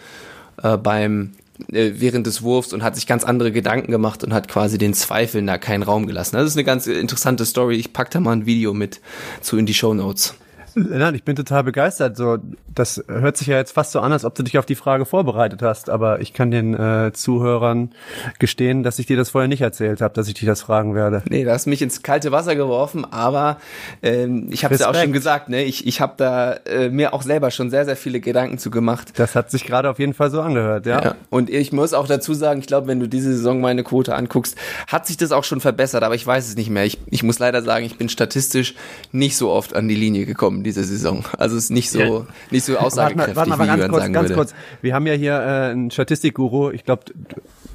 [0.64, 1.34] äh, beim
[1.72, 4.94] äh, während des Wurfs und hat sich ganz andere Gedanken gemacht und hat quasi den
[4.94, 6.38] Zweifeln da keinen Raum gelassen.
[6.38, 7.76] Das ist eine ganz interessante Story.
[7.76, 9.02] Ich pack da mal ein Video mit
[9.42, 10.34] zu in die Show Notes.
[10.76, 12.18] Nein, ich bin total begeistert.
[12.18, 12.38] So,
[12.74, 15.06] das hört sich ja jetzt fast so an, als ob du dich auf die Frage
[15.06, 15.90] vorbereitet hast.
[15.90, 17.92] Aber ich kann den äh, Zuhörern
[18.40, 21.22] gestehen, dass ich dir das vorher nicht erzählt habe, dass ich dich das fragen werde.
[21.30, 23.58] Nee, du hast mich ins kalte Wasser geworfen, aber
[24.02, 25.50] ähm, ich habe es ja auch schon gesagt.
[25.50, 28.72] Ne, ich ich habe da äh, mir auch selber schon sehr sehr viele Gedanken zu
[28.72, 29.14] gemacht.
[29.18, 31.04] Das hat sich gerade auf jeden Fall so angehört, ja.
[31.04, 31.16] ja.
[31.30, 34.58] Und ich muss auch dazu sagen, ich glaube, wenn du diese Saison meine Quote anguckst,
[34.88, 36.04] hat sich das auch schon verbessert.
[36.04, 36.86] Aber ich weiß es nicht mehr.
[36.86, 38.76] Ich ich muss leider sagen, ich bin statistisch
[39.12, 41.26] nicht so oft an die Linie gekommen diese Saison.
[41.38, 42.28] Also es ist nicht so, ja.
[42.52, 44.36] nicht so aussagekräftig, warte mal, warte mal, wie ganz kurz, sagen ganz würde.
[44.36, 44.56] kurz.
[44.82, 46.72] Wir haben ja hier äh, einen Statistikguru.
[46.72, 47.04] Ich glaube,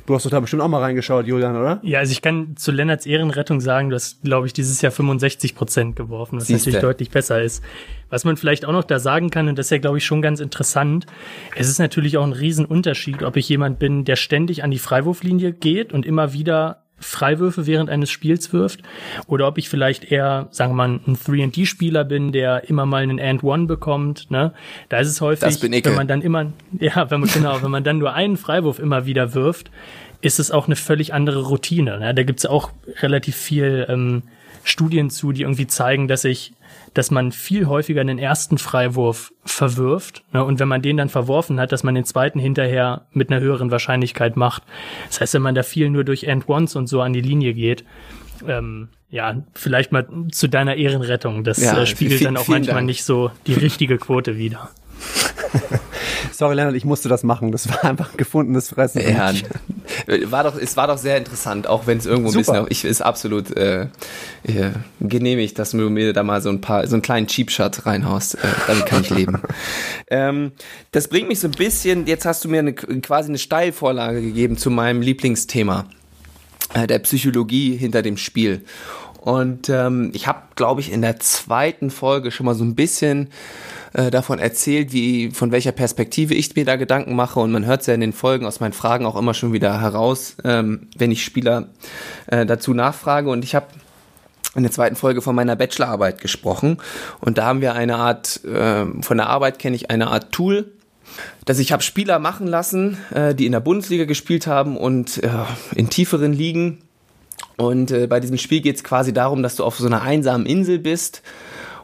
[0.08, 1.80] du hast doch da bestimmt auch mal reingeschaut, Julian, oder?
[1.82, 5.54] Ja, also ich kann zu Lennarts Ehrenrettung sagen, du hast, glaube ich, dieses Jahr 65
[5.54, 6.70] Prozent geworfen, was Siehste.
[6.70, 7.62] natürlich deutlich besser ist.
[8.10, 10.22] Was man vielleicht auch noch da sagen kann, und das ist ja, glaube ich, schon
[10.22, 11.06] ganz interessant,
[11.56, 15.52] es ist natürlich auch ein Riesenunterschied, ob ich jemand bin, der ständig an die Freiwurflinie
[15.52, 18.80] geht und immer wieder Freiwürfe während eines Spiels wirft
[19.26, 23.20] oder ob ich vielleicht eher, sagen wir mal, ein 3D-Spieler bin, der immer mal einen
[23.20, 24.30] And-One bekommt.
[24.30, 24.52] Ne?
[24.88, 27.98] Da ist es häufig, wenn man dann immer, ja, wenn man genau, wenn man dann
[27.98, 29.70] nur einen Freiwurf immer wieder wirft,
[30.20, 31.98] ist es auch eine völlig andere Routine.
[31.98, 32.14] Ne?
[32.14, 32.70] Da gibt's auch
[33.00, 34.22] relativ viel ähm,
[34.64, 36.52] Studien zu, die irgendwie zeigen, dass ich
[36.98, 41.60] dass man viel häufiger den ersten Freiwurf verwirft ne, und wenn man den dann verworfen
[41.60, 44.64] hat, dass man den zweiten hinterher mit einer höheren Wahrscheinlichkeit macht.
[45.06, 47.84] Das heißt, wenn man da viel nur durch End-Ones und so an die Linie geht,
[48.48, 51.44] ähm, ja, vielleicht mal zu deiner Ehrenrettung.
[51.44, 54.68] Das ja, äh, spiegelt viel, dann auch manchmal nicht so die richtige Quote wider.
[56.32, 57.52] Sorry, Leonard, ich musste das machen.
[57.52, 59.00] Das war einfach gefundenes Fressen.
[59.00, 59.32] Ja,
[60.30, 62.52] war doch, es war doch sehr interessant, auch wenn es irgendwo Super.
[62.52, 63.82] ein bisschen, ich ist absolut äh,
[64.44, 64.70] äh,
[65.00, 68.34] genehmigt, dass du mir da mal so ein paar, so einen kleinen Cheap Shot reinhaust.
[68.36, 69.40] Äh, damit kann ich leben.
[70.10, 70.52] ähm,
[70.92, 72.06] das bringt mich so ein bisschen.
[72.06, 75.86] Jetzt hast du mir eine, quasi eine Steilvorlage gegeben zu meinem Lieblingsthema
[76.74, 78.64] äh, der Psychologie hinter dem Spiel.
[79.28, 83.28] Und ähm, ich habe, glaube ich, in der zweiten Folge schon mal so ein bisschen
[83.92, 87.38] äh, davon erzählt, wie von welcher Perspektive ich mir da Gedanken mache.
[87.38, 89.82] Und man hört es ja in den Folgen aus meinen Fragen auch immer schon wieder
[89.82, 91.68] heraus, ähm, wenn ich Spieler
[92.28, 93.28] äh, dazu nachfrage.
[93.28, 93.66] Und ich habe
[94.54, 96.78] in der zweiten Folge von meiner Bachelorarbeit gesprochen.
[97.20, 100.72] Und da haben wir eine Art, äh, von der Arbeit kenne ich eine Art Tool,
[101.44, 105.28] dass ich habe Spieler machen lassen, äh, die in der Bundesliga gespielt haben und äh,
[105.74, 106.78] in tieferen Ligen.
[107.56, 110.46] Und äh, bei diesem Spiel geht es quasi darum, dass du auf so einer einsamen
[110.46, 111.22] Insel bist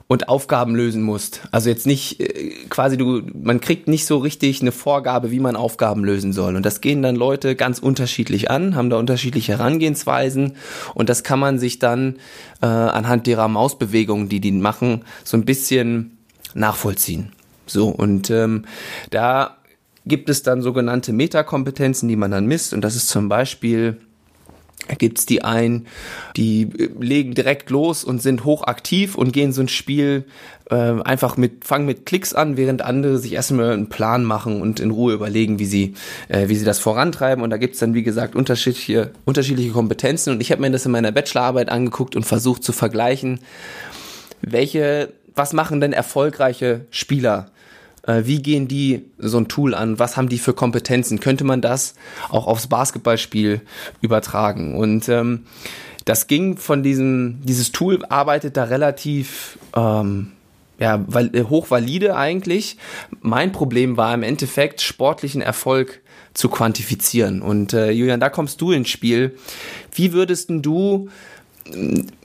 [0.07, 1.41] und Aufgaben lösen musst.
[1.51, 5.57] Also jetzt nicht äh, quasi du, man kriegt nicht so richtig eine Vorgabe, wie man
[5.57, 6.57] Aufgaben lösen soll.
[6.57, 10.57] Und das gehen dann Leute ganz unterschiedlich an, haben da unterschiedliche Herangehensweisen
[10.95, 12.17] und das kann man sich dann
[12.61, 16.19] äh, anhand derer Mausbewegungen, die die machen, so ein bisschen
[16.55, 17.33] nachvollziehen.
[17.67, 18.67] So und ähm,
[19.11, 19.57] da
[20.07, 23.97] gibt es dann sogenannte Metakompetenzen, die man dann misst und das ist zum Beispiel
[24.99, 25.87] gibt's die ein,
[26.37, 30.25] die äh, legen direkt los und sind hochaktiv und gehen so ein Spiel
[30.71, 34.81] äh, einfach mit, fangen mit Klicks an, während andere sich erstmal einen Plan machen und
[34.81, 35.95] in Ruhe überlegen, wie sie,
[36.29, 37.43] äh, wie sie das vorantreiben.
[37.43, 40.33] Und da gibt's dann, wie gesagt, unterschiedliche, unterschiedliche Kompetenzen.
[40.33, 43.41] Und ich habe mir das in meiner Bachelorarbeit angeguckt und versucht zu vergleichen,
[44.41, 47.51] welche, was machen denn erfolgreiche Spieler
[48.07, 49.99] wie gehen die so ein Tool an?
[49.99, 51.21] Was haben die für Kompetenzen?
[51.21, 51.95] Könnte man das
[52.29, 53.61] auch aufs Basketballspiel
[54.01, 54.77] übertragen?
[54.77, 55.45] Und ähm,
[56.05, 60.33] das ging von diesem, dieses Tool arbeitet da relativ ähm,
[60.79, 62.77] ja, äh, hochvalide eigentlich.
[63.21, 66.01] Mein Problem war im Endeffekt, sportlichen Erfolg
[66.35, 67.43] zu quantifizieren.
[67.43, 69.37] Und äh, Julian, da kommst du ins Spiel.
[69.93, 71.09] Wie würdest du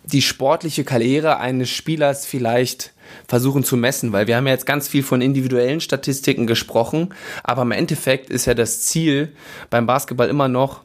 [0.03, 2.93] die sportliche Karriere eines Spielers vielleicht
[3.27, 7.61] versuchen zu messen, weil wir haben ja jetzt ganz viel von individuellen Statistiken gesprochen, aber
[7.61, 9.33] im Endeffekt ist ja das Ziel
[9.69, 10.81] beim Basketball immer noch,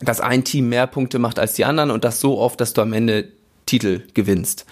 [0.00, 2.82] dass ein Team mehr Punkte macht als die anderen und das so oft, dass du
[2.82, 3.28] am Ende
[3.66, 4.64] Titel gewinnst.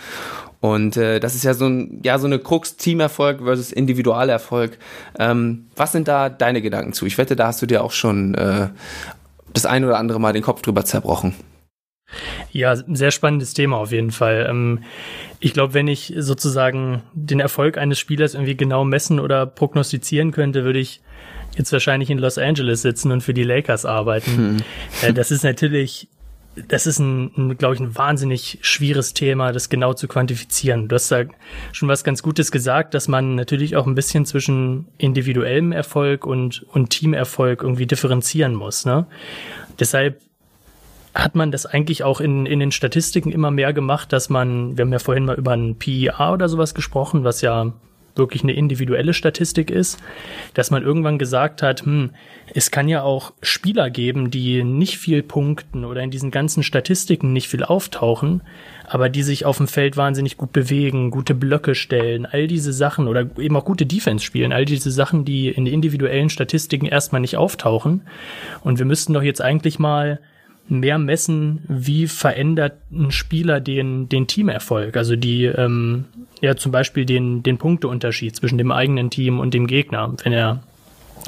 [0.61, 4.79] Und äh, das ist ja so ein, ja so eine Krux Teamerfolg versus Individualerfolg.
[5.19, 7.07] Ähm, was sind da deine Gedanken zu?
[7.07, 8.69] Ich wette, da hast du dir auch schon äh,
[9.53, 11.35] das ein oder andere Mal den Kopf drüber zerbrochen.
[12.53, 14.47] Ja, sehr spannendes Thema auf jeden Fall.
[14.49, 14.81] Ähm,
[15.41, 20.65] ich glaube, wenn ich sozusagen den Erfolg eines Spielers irgendwie genau messen oder prognostizieren könnte,
[20.65, 21.01] würde ich
[21.57, 24.63] jetzt wahrscheinlich in Los Angeles sitzen und für die Lakers arbeiten.
[25.03, 25.15] Hm.
[25.15, 26.09] Das ist natürlich,
[26.69, 30.89] das ist ein, ein glaube ich, ein wahnsinnig schwieriges Thema, das genau zu quantifizieren.
[30.89, 31.25] Du hast da
[31.73, 36.65] schon was ganz Gutes gesagt, dass man natürlich auch ein bisschen zwischen individuellem Erfolg und,
[36.73, 38.85] und Teamerfolg irgendwie differenzieren muss.
[38.85, 39.07] Ne?
[39.79, 40.21] Deshalb
[41.17, 44.85] hat man das eigentlich auch in, in den Statistiken immer mehr gemacht, dass man, wir
[44.85, 47.73] haben ja vorhin mal über ein PIA oder sowas gesprochen, was ja
[48.17, 49.99] wirklich eine individuelle Statistik ist,
[50.55, 52.11] dass man irgendwann gesagt hat, hm,
[52.55, 57.33] es kann ja auch Spieler geben, die nicht viel punkten oder in diesen ganzen Statistiken
[57.33, 58.43] nicht viel auftauchen,
[58.87, 63.09] aber die sich auf dem Feld wahnsinnig gut bewegen, gute Blöcke stellen, all diese Sachen
[63.09, 67.37] oder eben auch gute Defense spielen, all diese Sachen, die in individuellen Statistiken erstmal nicht
[67.37, 68.03] auftauchen.
[68.63, 70.21] Und wir müssten doch jetzt eigentlich mal
[70.69, 76.07] mehr messen, wie verändert ein Spieler den, den Teamerfolg, also die, ähm,
[76.41, 80.15] ja, zum Beispiel den, den Punkteunterschied zwischen dem eigenen Team und dem Gegner.
[80.23, 80.63] Wenn er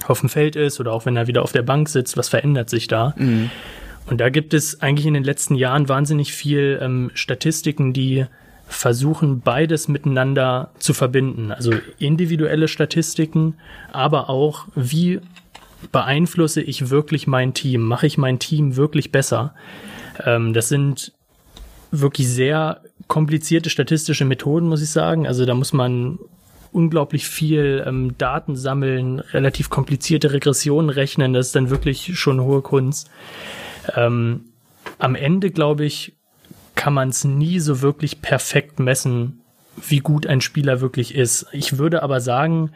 [0.07, 2.71] auf dem Feld ist oder auch wenn er wieder auf der Bank sitzt, was verändert
[2.71, 3.15] sich da?
[3.17, 3.51] Mhm.
[4.07, 8.27] Und da gibt es eigentlich in den letzten Jahren wahnsinnig viel ähm, Statistiken, die
[8.67, 11.53] versuchen, beides miteinander zu verbinden.
[11.53, 13.55] Also individuelle Statistiken,
[13.93, 15.21] aber auch, wie
[15.93, 17.83] beeinflusse ich wirklich mein Team?
[17.83, 19.55] Mache ich mein Team wirklich besser?
[20.25, 21.13] Ähm, das sind
[21.91, 25.27] wirklich sehr komplizierte statistische Methoden, muss ich sagen.
[25.27, 26.19] Also da muss man
[26.73, 31.33] unglaublich viel ähm, Daten sammeln, relativ komplizierte Regressionen rechnen.
[31.33, 33.11] Das ist dann wirklich schon hohe Kunst.
[33.97, 34.47] Ähm,
[34.99, 36.15] am Ende, glaube ich,
[36.75, 39.41] kann man es nie so wirklich perfekt messen,
[39.89, 41.47] wie gut ein Spieler wirklich ist.
[41.53, 42.71] Ich würde aber sagen,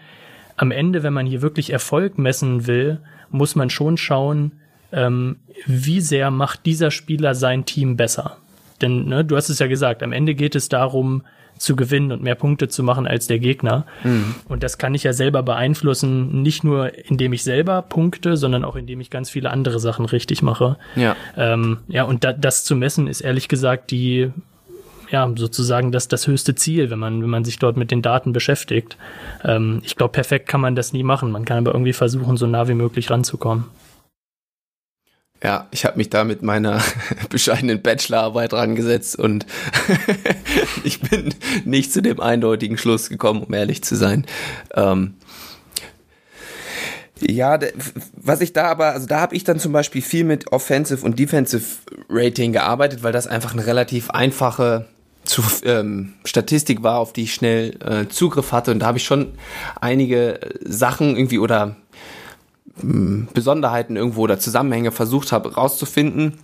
[0.56, 3.00] am Ende, wenn man hier wirklich Erfolg messen will,
[3.30, 4.52] muss man schon schauen,
[4.92, 5.36] ähm,
[5.66, 8.36] wie sehr macht dieser Spieler sein Team besser.
[8.80, 11.22] Denn ne, du hast es ja gesagt, am Ende geht es darum,
[11.58, 13.86] zu gewinnen und mehr Punkte zu machen als der Gegner.
[14.02, 14.34] Mhm.
[14.48, 18.74] Und das kann ich ja selber beeinflussen, nicht nur indem ich selber punkte, sondern auch
[18.74, 20.76] indem ich ganz viele andere Sachen richtig mache.
[20.96, 24.32] Ja, ähm, ja und da, das zu messen ist ehrlich gesagt die
[25.12, 28.32] ja, sozusagen das, das höchste Ziel, wenn man, wenn man sich dort mit den Daten
[28.32, 28.96] beschäftigt.
[29.44, 31.30] Ähm, ich glaube, perfekt kann man das nie machen.
[31.30, 33.66] Man kann aber irgendwie versuchen, so nah wie möglich ranzukommen.
[35.42, 36.80] Ja, ich habe mich da mit meiner
[37.28, 39.44] bescheidenen Bachelorarbeit rangesetzt und
[40.84, 41.34] ich bin
[41.64, 44.24] nicht zu dem eindeutigen Schluss gekommen, um ehrlich zu sein.
[44.74, 45.14] Ähm,
[47.20, 47.58] ja,
[48.14, 51.18] was ich da aber, also da habe ich dann zum Beispiel viel mit Offensive und
[51.18, 51.64] Defensive
[52.08, 54.86] Rating gearbeitet, weil das einfach eine relativ einfache
[55.32, 58.70] zu, ähm, Statistik war, auf die ich schnell äh, Zugriff hatte.
[58.70, 59.32] Und da habe ich schon
[59.80, 61.76] einige Sachen irgendwie oder
[62.76, 66.34] mh, hm, Besonderheiten irgendwo oder Zusammenhänge versucht habe rauszufinden.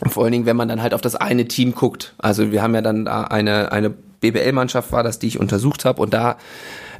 [0.00, 2.14] Und vor allen Dingen, wenn man dann halt auf das eine Team guckt.
[2.18, 6.02] Also wir haben ja dann da eine, eine BBL-Mannschaft war das, die ich untersucht habe.
[6.02, 6.36] Und da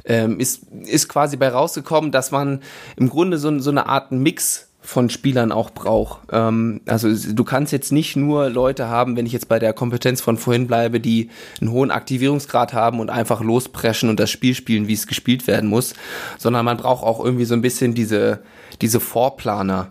[0.05, 2.61] ähm, ist, ist quasi bei rausgekommen, dass man
[2.95, 6.21] im Grunde so, so eine Art Mix von Spielern auch braucht.
[6.31, 10.19] Ähm, also du kannst jetzt nicht nur Leute haben, wenn ich jetzt bei der Kompetenz
[10.19, 11.29] von vorhin bleibe, die
[11.61, 15.69] einen hohen Aktivierungsgrad haben und einfach lospreschen und das Spiel spielen, wie es gespielt werden
[15.69, 15.93] muss,
[16.39, 18.39] sondern man braucht auch irgendwie so ein bisschen diese
[18.81, 19.89] diese Vorplaner.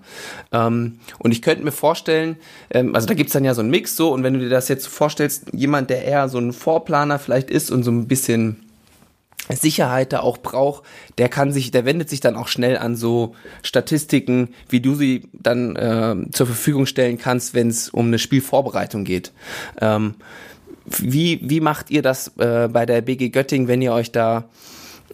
[0.51, 2.36] Ähm, und ich könnte mir vorstellen,
[2.70, 4.68] ähm, also da gibt's dann ja so einen Mix so, und wenn du dir das
[4.68, 8.68] jetzt vorstellst, jemand, der eher so ein Vorplaner vielleicht ist und so ein bisschen
[9.57, 10.84] Sicherheit da auch braucht,
[11.18, 15.28] der kann sich, der wendet sich dann auch schnell an so Statistiken, wie du sie
[15.32, 19.32] dann äh, zur Verfügung stellen kannst, wenn es um eine Spielvorbereitung geht.
[19.80, 20.14] Ähm,
[20.84, 24.44] wie, wie macht ihr das äh, bei der BG Göttingen, wenn ihr euch da,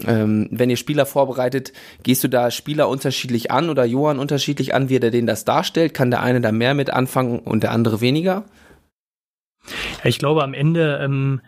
[0.07, 1.72] ähm, wenn ihr Spieler vorbereitet,
[2.03, 5.95] gehst du da Spieler unterschiedlich an oder Johann unterschiedlich an, wie er den das darstellt?
[5.95, 8.45] Kann der eine da mehr mit anfangen und der andere weniger?
[10.05, 11.41] Ich glaube, am Ende ähm,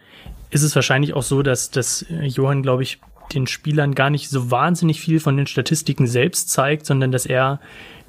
[0.51, 3.01] ist es wahrscheinlich auch so, dass, dass Johann, glaube ich,
[3.35, 7.61] den Spielern gar nicht so wahnsinnig viel von den Statistiken selbst zeigt, sondern dass er,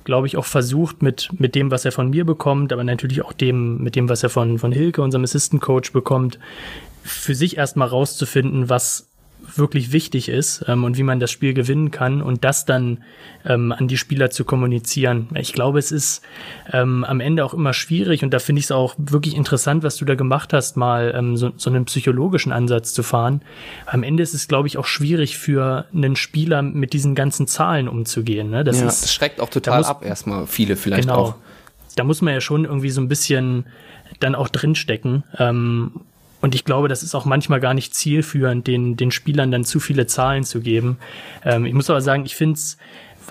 [0.04, 3.34] glaube ich, auch versucht mit, mit dem, was er von mir bekommt, aber natürlich auch
[3.34, 6.40] dem, mit dem, was er von, von Hilke, unserem Assistant Coach bekommt,
[7.04, 9.07] für sich erstmal rauszufinden, was
[9.56, 13.04] wirklich wichtig ist ähm, und wie man das Spiel gewinnen kann und das dann
[13.46, 15.30] ähm, an die Spieler zu kommunizieren.
[15.36, 16.22] Ich glaube, es ist
[16.72, 19.98] ähm, am Ende auch immer schwierig und da finde ich es auch wirklich interessant, was
[19.98, 23.42] du da gemacht hast, mal ähm, so, so einen psychologischen Ansatz zu fahren.
[23.86, 27.88] Am Ende ist es, glaube ich, auch schwierig für einen Spieler mit diesen ganzen Zahlen
[27.88, 28.50] umzugehen.
[28.50, 28.64] Ne?
[28.64, 31.36] Das, ja, ist, das schreckt auch total muss, ab, erstmal viele vielleicht genau, auch.
[31.96, 33.66] Da muss man ja schon irgendwie so ein bisschen
[34.20, 35.24] dann auch drinstecken.
[35.38, 35.92] Ähm,
[36.42, 39.80] und ich glaube, das ist auch manchmal gar nicht zielführend, den, den Spielern dann zu
[39.80, 40.98] viele Zahlen zu geben.
[41.44, 42.78] Ähm, ich muss aber sagen, ich finde es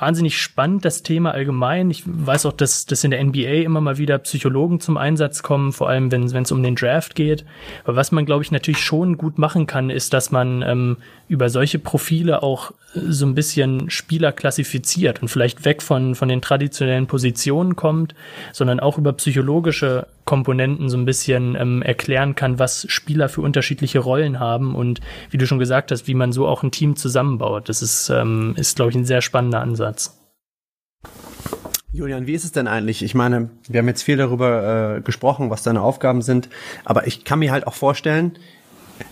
[0.00, 1.90] wahnsinnig spannend, das Thema allgemein.
[1.90, 5.72] Ich weiß auch, dass, dass in der NBA immer mal wieder Psychologen zum Einsatz kommen,
[5.72, 7.44] vor allem wenn es um den Draft geht.
[7.84, 10.96] Aber was man, glaube ich, natürlich schon gut machen kann, ist, dass man ähm,
[11.28, 16.42] über solche Profile auch so ein bisschen Spieler klassifiziert und vielleicht weg von, von den
[16.42, 18.14] traditionellen Positionen kommt,
[18.52, 24.00] sondern auch über psychologische Komponenten so ein bisschen ähm, erklären kann, was Spieler für unterschiedliche
[24.00, 25.00] Rollen haben und
[25.30, 27.68] wie du schon gesagt hast, wie man so auch ein Team zusammenbaut.
[27.68, 30.18] Das ist, ähm, ist glaube ich, ein sehr spannender Ansatz.
[31.92, 33.02] Julian, wie ist es denn eigentlich?
[33.02, 36.50] Ich meine, wir haben jetzt viel darüber äh, gesprochen, was deine Aufgaben sind,
[36.84, 38.38] aber ich kann mir halt auch vorstellen,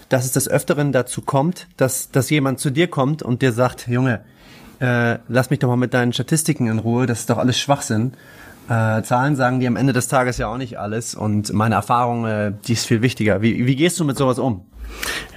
[0.09, 3.89] dass es des Öfteren dazu kommt, dass, dass jemand zu dir kommt und dir sagt,
[3.89, 4.25] Junge,
[4.81, 8.13] äh, lass mich doch mal mit deinen Statistiken in Ruhe, das ist doch alles Schwachsinn.
[8.69, 12.27] Äh, Zahlen sagen dir am Ende des Tages ja auch nicht alles und meine Erfahrung,
[12.27, 13.43] äh, die ist viel wichtiger.
[13.43, 14.65] Wie, wie gehst du mit sowas um?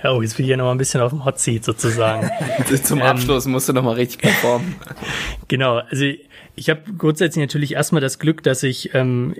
[0.04, 2.30] Oh, jetzt bin ich ja noch mal ein bisschen auf dem Hot Seat sozusagen.
[2.84, 4.76] Zum Abschluss ähm, musst du noch mal richtig performen.
[5.48, 6.06] genau, also
[6.56, 9.36] ich habe grundsätzlich natürlich erstmal das Glück, dass ich ähm,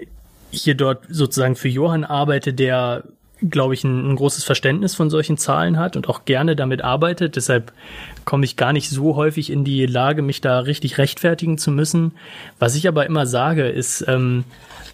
[0.52, 3.04] hier dort sozusagen für Johann arbeite, der
[3.42, 7.36] glaube ich, ein, ein, großes Verständnis von solchen Zahlen hat und auch gerne damit arbeitet.
[7.36, 7.72] Deshalb
[8.26, 12.14] komme ich gar nicht so häufig in die Lage, mich da richtig rechtfertigen zu müssen.
[12.60, 14.44] Was ich aber immer sage, ist, ähm,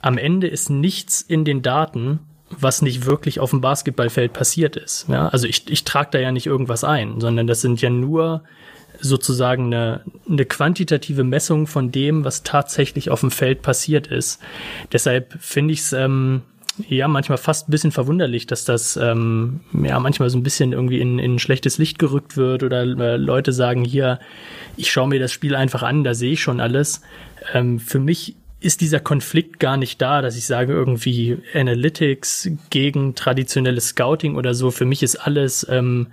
[0.01, 2.19] am Ende ist nichts in den Daten,
[2.49, 5.07] was nicht wirklich auf dem Basketballfeld passiert ist.
[5.09, 5.29] Ja?
[5.29, 8.43] Also ich, ich trage da ja nicht irgendwas ein, sondern das sind ja nur
[8.99, 14.39] sozusagen eine, eine quantitative Messung von dem, was tatsächlich auf dem Feld passiert ist.
[14.91, 16.41] Deshalb finde ich es ähm,
[16.87, 20.99] ja manchmal fast ein bisschen verwunderlich, dass das ähm, ja manchmal so ein bisschen irgendwie
[20.99, 24.19] in, in schlechtes Licht gerückt wird oder äh, Leute sagen hier,
[24.75, 27.01] ich schaue mir das Spiel einfach an, da sehe ich schon alles.
[27.53, 33.13] Ähm, für mich ist dieser Konflikt gar nicht da, dass ich sage irgendwie Analytics gegen
[33.13, 34.71] traditionelles Scouting oder so.
[34.71, 36.07] Für mich ist alles ähm,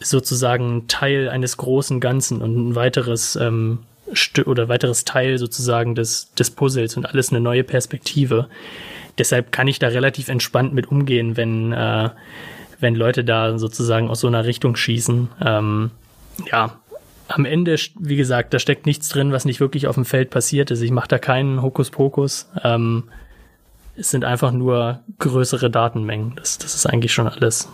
[0.00, 3.80] sozusagen Teil eines großen Ganzen und ein weiteres ähm,
[4.46, 8.48] oder weiteres Teil sozusagen des, des Puzzles und alles eine neue Perspektive.
[9.18, 12.10] Deshalb kann ich da relativ entspannt mit umgehen, wenn, äh,
[12.80, 15.28] wenn Leute da sozusagen aus so einer Richtung schießen.
[15.44, 15.90] Ähm,
[16.50, 16.76] ja,
[17.28, 20.70] am Ende, wie gesagt, da steckt nichts drin, was nicht wirklich auf dem Feld passiert
[20.70, 20.80] ist.
[20.80, 22.50] Ich mache da keinen Hokuspokus.
[22.62, 23.04] Ähm,
[23.96, 26.34] es sind einfach nur größere Datenmengen.
[26.36, 27.68] Das, das ist eigentlich schon alles.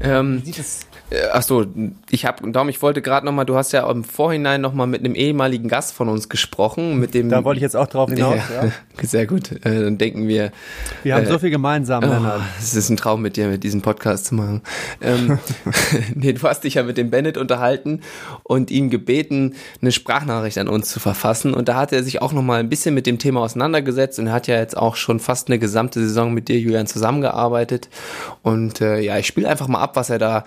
[0.00, 0.86] Ähm, Wie sieht es
[1.32, 1.66] ach so,
[2.10, 5.14] ich habe, darum, ich wollte gerade nochmal, du hast ja im Vorhinein nochmal mit einem
[5.14, 7.28] ehemaligen Gast von uns gesprochen, mit dem.
[7.28, 8.64] Da wollte ich jetzt auch drauf hinaus, ja.
[8.66, 8.72] ja.
[9.02, 10.52] Sehr gut, äh, dann denken wir.
[11.02, 12.42] Wir haben äh, so viel gemeinsam, oh, Lennart.
[12.58, 14.62] Es ist ein Traum mit dir, mit diesem Podcast zu machen.
[15.00, 15.38] Ähm,
[16.14, 18.00] nee, du hast dich ja mit dem Bennett unterhalten
[18.44, 22.32] und ihn gebeten, eine Sprachnachricht an uns zu verfassen und da hat er sich auch
[22.32, 25.58] nochmal ein bisschen mit dem Thema auseinandergesetzt und hat ja jetzt auch schon fast eine
[25.58, 27.88] gesamte Saison mit dir, Julian, zusammengearbeitet
[28.42, 30.44] und äh, ja, ich spiele einfach mal ab, was er da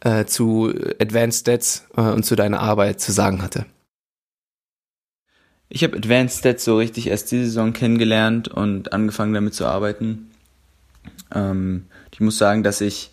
[0.00, 3.66] äh, zu Advanced Stats äh, und zu deiner Arbeit zu sagen hatte?
[5.68, 10.30] Ich habe Advanced Stats so richtig erst diese Saison kennengelernt und angefangen damit zu arbeiten.
[11.34, 13.10] Ähm, ich muss sagen, dass ich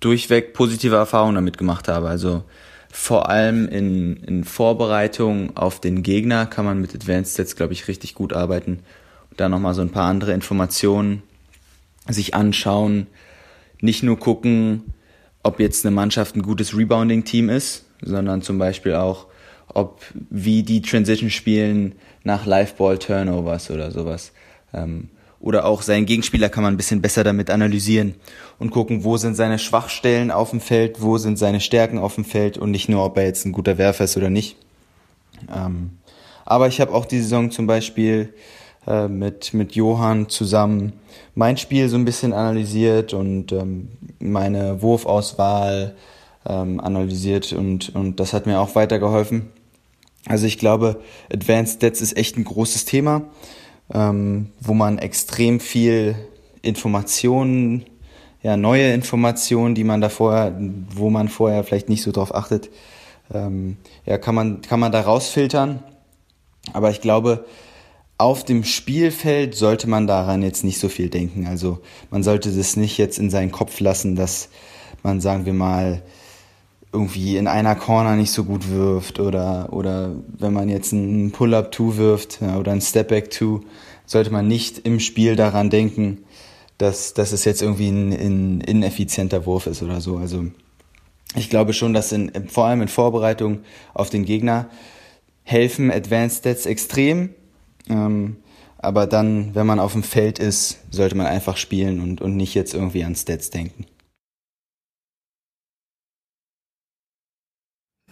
[0.00, 2.08] durchweg positive Erfahrungen damit gemacht habe.
[2.08, 2.44] Also
[2.92, 7.88] vor allem in, in Vorbereitung auf den Gegner kann man mit Advanced Stats, glaube ich,
[7.88, 8.80] richtig gut arbeiten.
[9.30, 11.22] Und dann nochmal so ein paar andere Informationen
[12.08, 13.06] sich anschauen.
[13.80, 14.92] Nicht nur gucken,
[15.42, 19.26] ob jetzt eine Mannschaft ein gutes Rebounding-Team ist, sondern zum Beispiel auch,
[19.68, 24.32] ob wie die Transition spielen nach Live-Ball-Turnovers oder sowas.
[24.74, 25.08] Ähm,
[25.40, 28.14] oder auch seinen Gegenspieler kann man ein bisschen besser damit analysieren
[28.58, 32.26] und gucken, wo sind seine Schwachstellen auf dem Feld, wo sind seine Stärken auf dem
[32.26, 34.56] Feld und nicht nur, ob er jetzt ein guter Werfer ist oder nicht.
[35.54, 35.92] Ähm,
[36.44, 38.34] aber ich habe auch die Saison zum Beispiel
[38.90, 40.94] äh, mit, mit Johann zusammen
[41.36, 43.88] mein Spiel so ein bisschen analysiert und ähm,
[44.18, 45.94] meine Wurfauswahl
[46.44, 49.50] ähm, analysiert und, und das hat mir auch weitergeholfen.
[50.26, 51.00] Also ich glaube,
[51.32, 53.22] Advanced Stats ist echt ein großes Thema,
[53.94, 56.16] ähm, wo man extrem viel
[56.62, 57.84] Informationen,
[58.42, 60.58] ja, neue Informationen, die man da vorher,
[60.94, 62.70] wo man vorher vielleicht nicht so drauf achtet,
[63.32, 65.82] ähm, ja, kann man, kann man da rausfiltern.
[66.72, 67.44] Aber ich glaube,
[68.20, 71.46] auf dem Spielfeld sollte man daran jetzt nicht so viel denken.
[71.46, 71.78] Also
[72.10, 74.50] man sollte das nicht jetzt in seinen Kopf lassen, dass
[75.02, 76.02] man, sagen wir mal,
[76.92, 81.96] irgendwie in einer Corner nicht so gut wirft oder, oder wenn man jetzt einen Pull-Up-Two
[81.96, 83.62] wirft oder einen Step-Back-Two,
[84.04, 86.24] sollte man nicht im Spiel daran denken,
[86.76, 90.18] dass, dass es jetzt irgendwie ein, ein ineffizienter Wurf ist oder so.
[90.18, 90.44] Also
[91.36, 93.60] ich glaube schon, dass in, vor allem in Vorbereitung
[93.94, 94.68] auf den Gegner
[95.42, 97.30] helfen Advanced Stats extrem,
[97.90, 98.36] ähm,
[98.78, 102.54] aber dann, wenn man auf dem Feld ist, sollte man einfach spielen und, und nicht
[102.54, 103.84] jetzt irgendwie an Stats denken.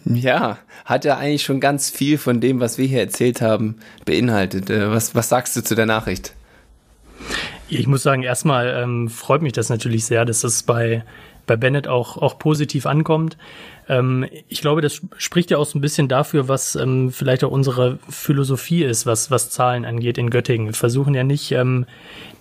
[0.05, 4.69] Ja, hat ja eigentlich schon ganz viel von dem, was wir hier erzählt haben, beinhaltet.
[4.69, 6.33] Äh, was, was sagst du zu der Nachricht?
[7.67, 11.03] Ich muss sagen, erstmal ähm, freut mich das natürlich sehr, dass das bei,
[11.45, 13.37] bei Bennett auch, auch positiv ankommt.
[13.89, 17.51] Ähm, ich glaube, das spricht ja auch so ein bisschen dafür, was ähm, vielleicht auch
[17.51, 20.67] unsere Philosophie ist, was, was Zahlen angeht in Göttingen.
[20.67, 21.85] Wir versuchen ja nicht, ähm,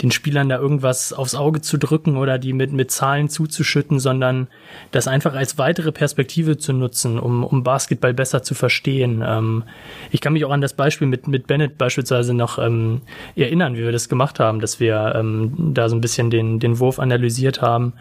[0.03, 4.47] den Spielern da irgendwas aufs Auge zu drücken oder die mit, mit Zahlen zuzuschütten, sondern
[4.93, 9.25] das einfach als weitere Perspektive zu nutzen, um, um Basketball besser zu verstehen.
[9.27, 9.65] Ähm,
[10.11, 13.01] ich kann mich auch an das Beispiel mit, mit Bennett beispielsweise noch ähm,
[13.37, 16.79] erinnern, wie wir das gemacht haben, dass wir ähm, da so ein bisschen den, den
[16.79, 17.95] Wurf analysiert haben.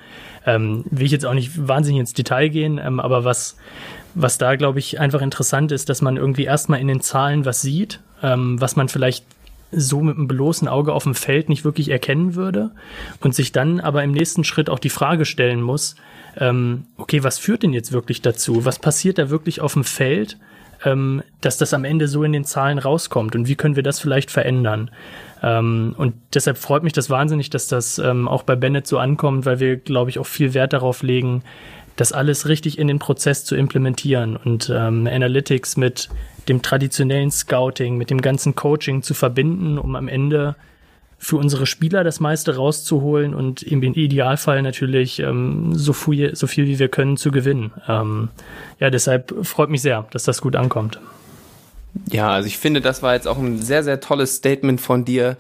[0.46, 3.37] Ähm, will ich jetzt auch nicht wahnsinnig ins Detail gehen, ähm, aber was,
[4.16, 7.62] was da, glaube ich, einfach interessant ist, dass man irgendwie erstmal in den Zahlen was
[7.62, 9.26] sieht, ähm, was man vielleicht
[9.72, 12.72] so mit einem bloßen Auge auf dem Feld nicht wirklich erkennen würde
[13.20, 15.96] und sich dann aber im nächsten Schritt auch die Frage stellen muss,
[16.38, 18.66] ähm, okay, was führt denn jetzt wirklich dazu?
[18.66, 20.38] Was passiert da wirklich auf dem Feld,
[20.86, 24.00] ähm, dass das am Ende so in den Zahlen rauskommt und wie können wir das
[24.00, 24.92] vielleicht verändern?
[25.44, 29.46] Ähm, und deshalb freut mich das wahnsinnig, dass das ähm, auch bei Bennett so ankommt,
[29.46, 31.44] weil wir, glaube ich, auch viel Wert darauf legen,
[31.98, 36.10] das alles richtig in den Prozess zu implementieren und ähm, Analytics mit
[36.48, 40.56] dem traditionellen Scouting, mit dem ganzen Coaching zu verbinden, um am Ende
[41.20, 46.68] für unsere Spieler das meiste rauszuholen und im Idealfall natürlich ähm, so, viel, so viel
[46.68, 47.74] wie wir können zu gewinnen.
[47.88, 48.30] Ähm,
[48.80, 51.00] ja, deshalb freut mich sehr, dass das gut ankommt.
[52.12, 55.38] Ja, also ich finde, das war jetzt auch ein sehr, sehr tolles Statement von dir,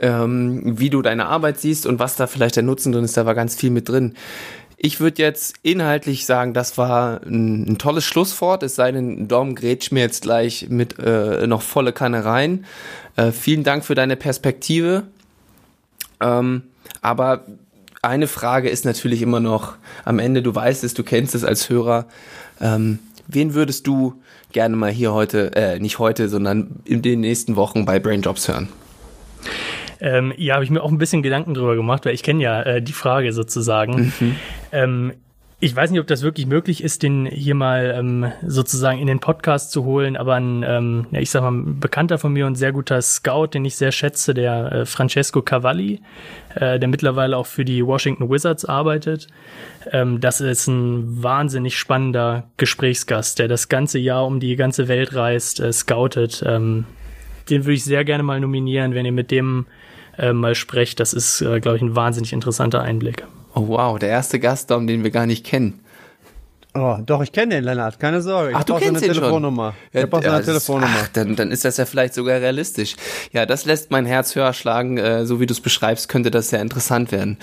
[0.00, 3.16] ähm, wie du deine Arbeit siehst und was da vielleicht der Nutzen drin ist.
[3.16, 4.14] Da war ganz viel mit drin.
[4.82, 9.54] Ich würde jetzt inhaltlich sagen, das war ein, ein, tolles Schlusswort, es sei denn, Dom
[9.54, 12.64] grätsch mir jetzt gleich mit äh, noch volle Kanne rein.
[13.14, 15.02] Äh, vielen Dank für deine Perspektive.
[16.18, 16.62] Ähm,
[17.02, 17.44] aber
[18.00, 19.74] eine Frage ist natürlich immer noch
[20.06, 22.06] am Ende, du weißt es, du kennst es als Hörer.
[22.58, 24.22] Ähm, wen würdest du
[24.52, 28.48] gerne mal hier heute, äh, nicht heute, sondern in den nächsten Wochen bei Brain Jobs
[28.48, 28.70] hören?
[30.00, 32.62] Ähm, ja, habe ich mir auch ein bisschen Gedanken drüber gemacht, weil ich kenne ja
[32.62, 34.12] äh, die Frage sozusagen.
[34.18, 34.36] Mhm.
[34.72, 35.12] Ähm,
[35.62, 39.20] ich weiß nicht, ob das wirklich möglich ist, den hier mal ähm, sozusagen in den
[39.20, 42.54] Podcast zu holen, aber ein, ähm, ja, ich sag mal, ein Bekannter von mir und
[42.54, 46.00] sehr guter Scout, den ich sehr schätze, der äh, Francesco Cavalli,
[46.54, 49.26] äh, der mittlerweile auch für die Washington Wizards arbeitet.
[49.92, 55.14] Ähm, das ist ein wahnsinnig spannender Gesprächsgast, der das ganze Jahr um die ganze Welt
[55.14, 56.42] reist, äh, scoutet.
[56.46, 56.86] Ähm,
[57.50, 59.66] den würde ich sehr gerne mal nominieren, wenn ihr mit dem
[60.20, 61.00] äh, mal sprecht.
[61.00, 63.24] Das ist, äh, glaube ich, ein wahnsinnig interessanter Einblick.
[63.54, 65.80] Oh wow, der erste Gast, den wir gar nicht kennen.
[66.72, 68.50] Oh, doch, ich kenne den Lennart, keine Sorge.
[68.50, 69.74] Ich ach, du kennst eine ihn Telefonnummer.
[69.92, 70.04] Schon.
[70.04, 70.98] Ich ja, ja, eine Telefonnummer.
[71.02, 72.94] Ach, dann, dann ist das ja vielleicht sogar realistisch.
[73.32, 74.96] Ja, das lässt mein Herz höher schlagen.
[74.96, 77.38] Äh, so wie du es beschreibst, könnte das sehr interessant werden.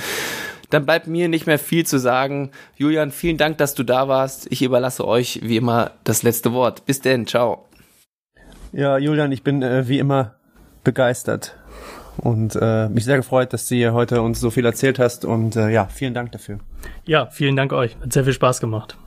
[0.70, 2.52] Dann bleibt mir nicht mehr viel zu sagen.
[2.78, 4.48] Julian, vielen Dank, dass du da warst.
[4.50, 6.86] Ich überlasse euch wie immer das letzte Wort.
[6.86, 7.66] Bis denn, ciao.
[8.72, 10.36] Ja, Julian, ich bin äh, wie immer
[10.86, 11.58] begeistert
[12.18, 15.56] und äh, mich sehr gefreut, dass du hier heute uns so viel erzählt hast und
[15.56, 16.60] äh, ja, vielen Dank dafür.
[17.06, 17.96] Ja, vielen Dank euch.
[18.02, 18.98] Hat sehr viel Spaß gemacht.